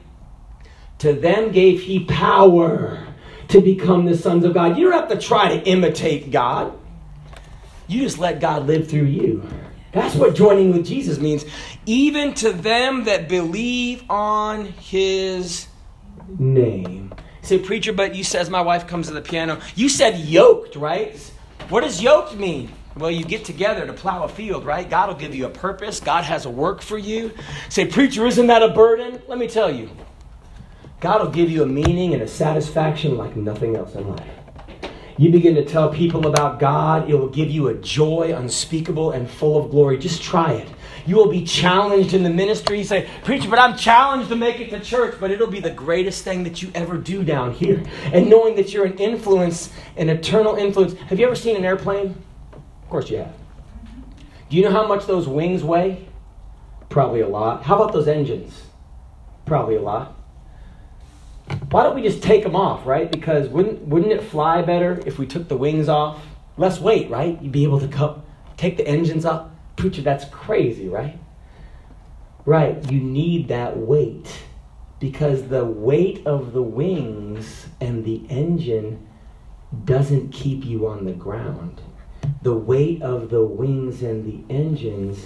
To 0.99 1.13
them 1.13 1.51
gave 1.51 1.81
he 1.81 2.05
power 2.05 3.05
to 3.49 3.61
become 3.61 4.05
the 4.05 4.17
sons 4.17 4.43
of 4.45 4.53
God. 4.53 4.77
You 4.77 4.85
don't 4.85 4.99
have 4.99 5.09
to 5.09 5.19
try 5.19 5.57
to 5.57 5.63
imitate 5.67 6.31
God. 6.31 6.77
You 7.87 8.01
just 8.01 8.17
let 8.17 8.39
God 8.39 8.65
live 8.65 8.89
through 8.89 9.03
you. 9.05 9.47
That's 9.91 10.15
what 10.15 10.35
joining 10.35 10.71
with 10.71 10.85
Jesus 10.85 11.19
means. 11.19 11.45
Even 11.85 12.33
to 12.35 12.51
them 12.51 13.03
that 13.03 13.29
believe 13.29 14.03
on 14.09 14.65
his 14.65 15.67
Name. 16.39 17.13
Say, 17.45 17.59
preacher, 17.59 17.93
but 17.93 18.15
you 18.15 18.23
says 18.23 18.49
my 18.49 18.61
wife 18.61 18.87
comes 18.87 19.07
to 19.07 19.13
the 19.13 19.21
piano. 19.21 19.59
You 19.75 19.89
said 19.89 20.19
yoked, 20.19 20.75
right? 20.75 21.15
What 21.69 21.81
does 21.81 22.01
yoked 22.01 22.35
mean? 22.35 22.71
Well, 22.97 23.11
you 23.11 23.25
get 23.25 23.43
together 23.43 23.85
to 23.85 23.93
plow 23.93 24.23
a 24.23 24.29
field, 24.29 24.65
right? 24.65 24.89
God 24.89 25.09
will 25.09 25.15
give 25.15 25.35
you 25.35 25.45
a 25.47 25.49
purpose. 25.49 25.99
God 25.99 26.23
has 26.23 26.45
a 26.45 26.49
work 26.49 26.81
for 26.81 26.97
you. 26.97 27.31
Say, 27.69 27.85
preacher, 27.85 28.25
isn't 28.25 28.47
that 28.47 28.63
a 28.63 28.69
burden? 28.69 29.21
Let 29.27 29.37
me 29.37 29.47
tell 29.47 29.69
you. 29.69 29.89
God 31.01 31.21
will 31.21 31.31
give 31.31 31.51
you 31.51 31.63
a 31.63 31.65
meaning 31.65 32.13
and 32.13 32.23
a 32.23 32.27
satisfaction 32.27 33.17
like 33.17 33.35
nothing 33.35 33.75
else 33.75 33.95
in 33.95 34.07
life. 34.07 34.23
You 35.17 35.29
begin 35.29 35.55
to 35.55 35.65
tell 35.65 35.89
people 35.89 36.27
about 36.27 36.59
God, 36.59 37.09
it 37.09 37.15
will 37.15 37.29
give 37.29 37.49
you 37.49 37.67
a 37.67 37.73
joy 37.73 38.33
unspeakable 38.35 39.11
and 39.11 39.29
full 39.29 39.57
of 39.63 39.71
glory. 39.71 39.97
Just 39.97 40.21
try 40.21 40.53
it. 40.53 40.67
You 41.05 41.15
will 41.15 41.29
be 41.29 41.43
challenged 41.43 42.13
in 42.13 42.23
the 42.23 42.29
ministry. 42.29 42.79
You 42.79 42.83
say, 42.83 43.07
Preacher, 43.23 43.49
but 43.49 43.59
I'm 43.59 43.77
challenged 43.77 44.29
to 44.29 44.35
make 44.35 44.59
it 44.59 44.71
to 44.71 44.79
church, 44.79 45.15
but 45.19 45.29
it'll 45.29 45.47
be 45.47 45.59
the 45.59 45.69
greatest 45.69 46.23
thing 46.23 46.43
that 46.45 46.61
you 46.61 46.71
ever 46.73 46.97
do 46.97 47.23
down 47.23 47.53
here. 47.53 47.83
And 48.11 48.29
knowing 48.29 48.55
that 48.55 48.73
you're 48.73 48.85
an 48.85 48.97
influence, 48.97 49.71
an 49.97 50.09
eternal 50.09 50.55
influence. 50.55 50.93
Have 50.93 51.19
you 51.19 51.25
ever 51.27 51.35
seen 51.35 51.55
an 51.55 51.63
airplane? 51.65 52.15
Of 52.53 52.89
course 52.89 53.09
you 53.09 53.17
have. 53.17 53.33
Do 54.49 54.57
you 54.57 54.63
know 54.63 54.71
how 54.71 54.87
much 54.87 55.05
those 55.05 55.27
wings 55.27 55.63
weigh? 55.63 56.07
Probably 56.89 57.21
a 57.21 57.27
lot. 57.27 57.63
How 57.63 57.75
about 57.75 57.93
those 57.93 58.07
engines? 58.07 58.63
Probably 59.45 59.75
a 59.75 59.81
lot. 59.81 60.15
Why 61.69 61.83
don't 61.83 61.95
we 61.95 62.01
just 62.01 62.23
take 62.23 62.43
them 62.43 62.55
off, 62.55 62.85
right? 62.85 63.11
Because 63.11 63.47
wouldn't 63.49 63.81
wouldn't 63.81 64.11
it 64.11 64.23
fly 64.23 64.61
better 64.63 65.01
if 65.05 65.19
we 65.19 65.27
took 65.27 65.47
the 65.47 65.57
wings 65.57 65.87
off? 65.87 66.23
Less 66.57 66.79
weight, 66.79 67.09
right? 67.09 67.39
You'd 67.41 67.51
be 67.51 67.63
able 67.63 67.79
to 67.79 67.87
co- 67.87 68.23
take 68.57 68.77
the 68.77 68.87
engines 68.87 69.25
off. 69.25 69.49
Preacher, 69.75 70.01
that's 70.01 70.25
crazy, 70.25 70.87
right? 70.87 71.19
Right, 72.45 72.91
you 72.91 72.99
need 72.99 73.47
that 73.47 73.77
weight 73.77 74.43
because 74.99 75.47
the 75.47 75.65
weight 75.65 76.25
of 76.25 76.53
the 76.53 76.61
wings 76.61 77.67
and 77.81 78.05
the 78.05 78.25
engine 78.29 79.07
doesn't 79.83 80.31
keep 80.31 80.63
you 80.63 80.87
on 80.87 81.05
the 81.05 81.11
ground. 81.11 81.81
The 82.41 82.53
weight 82.53 83.01
of 83.01 83.29
the 83.29 83.43
wings 83.43 84.01
and 84.01 84.25
the 84.25 84.53
engines 84.53 85.25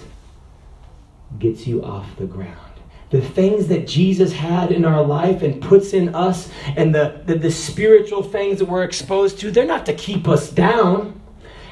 gets 1.37 1.67
you 1.67 1.83
off 1.83 2.15
the 2.17 2.25
ground. 2.25 2.55
The 3.11 3.21
things 3.21 3.67
that 3.67 3.87
Jesus 3.87 4.33
had 4.33 4.71
in 4.71 4.85
our 4.85 5.03
life 5.03 5.41
and 5.41 5.61
puts 5.61 5.93
in 5.93 6.13
us, 6.15 6.49
and 6.75 6.93
the, 6.93 7.21
the, 7.25 7.35
the 7.35 7.51
spiritual 7.51 8.21
things 8.23 8.59
that 8.59 8.65
we're 8.65 8.83
exposed 8.83 9.39
to, 9.39 9.51
they're 9.51 9.65
not 9.65 9.85
to 9.87 9.93
keep 9.93 10.27
us 10.27 10.49
down. 10.49 11.18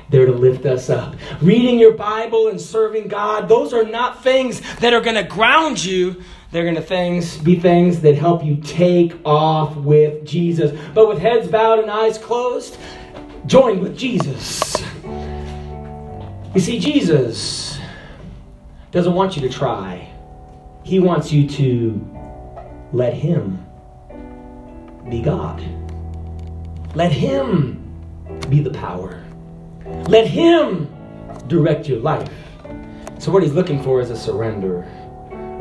They're 0.09 0.25
to 0.25 0.31
lift 0.31 0.65
us 0.65 0.89
up. 0.89 1.15
Reading 1.41 1.79
your 1.79 1.93
Bible 1.93 2.47
and 2.47 2.59
serving 2.59 3.07
God, 3.09 3.49
those 3.49 3.73
are 3.73 3.83
not 3.83 4.23
things 4.23 4.61
that 4.77 4.93
are 4.93 5.01
going 5.01 5.15
to 5.15 5.23
ground 5.23 5.83
you. 5.83 6.23
They're 6.51 6.63
going 6.63 6.75
to 6.75 6.81
things 6.81 7.37
be 7.37 7.59
things 7.59 7.99
that 8.01 8.15
help 8.15 8.43
you 8.43 8.55
take 8.57 9.13
off 9.25 9.75
with 9.75 10.25
Jesus. 10.25 10.77
But 10.93 11.09
with 11.09 11.19
heads 11.19 11.49
bowed 11.49 11.79
and 11.79 11.91
eyes 11.91 12.17
closed, 12.17 12.77
join 13.45 13.81
with 13.81 13.97
Jesus. 13.97 14.73
You 16.55 16.61
see, 16.61 16.79
Jesus 16.79 17.77
doesn't 18.91 19.13
want 19.13 19.35
you 19.35 19.41
to 19.41 19.49
try. 19.49 20.09
He 20.83 20.99
wants 20.99 21.33
you 21.33 21.49
to 21.49 22.17
let 22.93 23.13
Him 23.13 23.65
be 25.09 25.21
God. 25.21 25.61
Let 26.95 27.11
Him 27.11 27.83
be 28.49 28.61
the 28.61 28.71
power. 28.71 29.26
Let 30.07 30.27
Him 30.27 30.93
direct 31.47 31.87
your 31.87 31.99
life. 31.99 32.29
So, 33.19 33.31
what 33.31 33.43
He's 33.43 33.53
looking 33.53 33.81
for 33.83 34.01
is 34.01 34.09
a 34.09 34.17
surrender. 34.17 34.81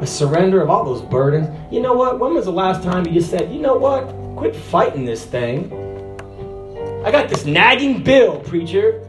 A 0.00 0.06
surrender 0.06 0.60
of 0.60 0.68
all 0.68 0.84
those 0.84 1.02
burdens. 1.02 1.48
You 1.72 1.80
know 1.80 1.94
what? 1.94 2.18
When 2.18 2.34
was 2.34 2.44
the 2.44 2.52
last 2.52 2.82
time 2.82 3.06
you 3.06 3.12
just 3.12 3.30
said, 3.30 3.52
you 3.52 3.60
know 3.60 3.76
what? 3.76 4.04
Quit 4.36 4.54
fighting 4.54 5.04
this 5.04 5.24
thing. 5.24 5.72
I 7.04 7.10
got 7.10 7.28
this 7.28 7.46
nagging 7.46 8.02
bill, 8.02 8.40
preacher. 8.40 9.00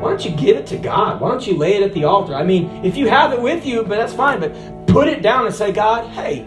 Why 0.00 0.10
don't 0.10 0.24
you 0.24 0.30
give 0.32 0.56
it 0.56 0.66
to 0.66 0.76
God? 0.76 1.20
Why 1.20 1.30
don't 1.30 1.46
you 1.46 1.56
lay 1.56 1.74
it 1.74 1.82
at 1.82 1.94
the 1.94 2.04
altar? 2.04 2.34
I 2.34 2.44
mean, 2.44 2.84
if 2.84 2.96
you 2.96 3.08
have 3.08 3.32
it 3.32 3.40
with 3.40 3.64
you, 3.64 3.82
but 3.82 3.96
that's 3.96 4.12
fine, 4.12 4.38
but 4.40 4.86
put 4.86 5.08
it 5.08 5.22
down 5.22 5.46
and 5.46 5.54
say, 5.54 5.72
God, 5.72 6.08
hey, 6.10 6.46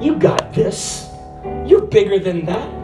you 0.00 0.16
got 0.16 0.52
this. 0.52 1.08
You're 1.66 1.82
bigger 1.82 2.18
than 2.18 2.44
that. 2.46 2.81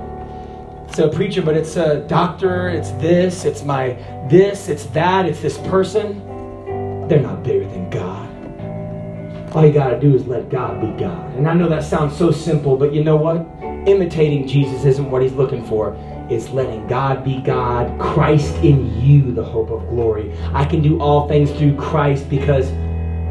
So, 0.98 1.08
preacher, 1.08 1.42
but 1.42 1.56
it's 1.56 1.76
a 1.76 2.00
doctor, 2.08 2.68
it's 2.70 2.90
this, 2.90 3.44
it's 3.44 3.62
my 3.62 3.90
this, 4.28 4.68
it's 4.68 4.86
that, 4.86 5.26
it's 5.26 5.40
this 5.40 5.56
person. 5.58 7.06
They're 7.06 7.20
not 7.20 7.44
bigger 7.44 7.68
than 7.68 7.88
God. 7.88 9.54
All 9.54 9.64
you 9.64 9.72
got 9.72 9.90
to 9.90 10.00
do 10.00 10.16
is 10.16 10.26
let 10.26 10.48
God 10.48 10.80
be 10.80 10.88
God. 11.00 11.36
And 11.36 11.46
I 11.46 11.54
know 11.54 11.68
that 11.68 11.84
sounds 11.84 12.16
so 12.16 12.32
simple, 12.32 12.76
but 12.76 12.92
you 12.92 13.04
know 13.04 13.14
what? 13.14 13.46
Imitating 13.86 14.48
Jesus 14.48 14.84
isn't 14.84 15.08
what 15.08 15.22
he's 15.22 15.34
looking 15.34 15.64
for. 15.64 15.96
It's 16.28 16.48
letting 16.48 16.88
God 16.88 17.22
be 17.22 17.42
God, 17.42 17.96
Christ 18.00 18.56
in 18.56 19.00
you, 19.00 19.30
the 19.30 19.44
hope 19.44 19.70
of 19.70 19.88
glory. 19.90 20.36
I 20.52 20.64
can 20.64 20.82
do 20.82 21.00
all 21.00 21.28
things 21.28 21.52
through 21.52 21.76
Christ 21.76 22.28
because 22.28 22.72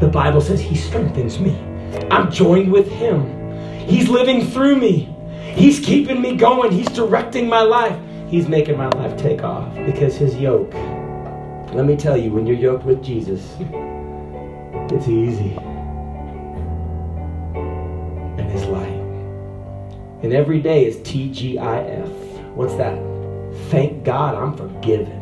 the 0.00 0.08
Bible 0.10 0.40
says 0.40 0.58
he 0.58 0.74
strengthens 0.74 1.38
me. 1.38 1.54
I'm 2.10 2.32
joined 2.32 2.72
with 2.72 2.90
him. 2.90 3.86
He's 3.86 4.08
living 4.08 4.46
through 4.46 4.76
me. 4.76 5.14
He's 5.58 5.80
keeping 5.80 6.22
me 6.22 6.36
going. 6.36 6.70
He's 6.70 6.86
directing 6.86 7.48
my 7.48 7.62
life. 7.62 8.00
He's 8.28 8.46
making 8.46 8.76
my 8.76 8.88
life 8.90 9.16
take 9.16 9.42
off 9.42 9.74
because 9.84 10.14
his 10.14 10.36
yoke. 10.36 10.72
Let 11.74 11.84
me 11.84 11.96
tell 11.96 12.16
you, 12.16 12.30
when 12.30 12.46
you're 12.46 12.56
yoked 12.56 12.84
with 12.84 13.02
Jesus, 13.02 13.56
it's 13.58 15.08
easy. 15.08 15.56
And 17.56 18.52
it's 18.52 18.66
light. 18.66 19.02
And 20.22 20.32
every 20.32 20.60
day 20.60 20.86
is 20.86 20.98
TGIF. 20.98 22.08
What's 22.54 22.76
that? 22.76 22.96
Thank 23.68 24.04
God 24.04 24.36
I'm 24.36 24.56
forgiven. 24.56 25.17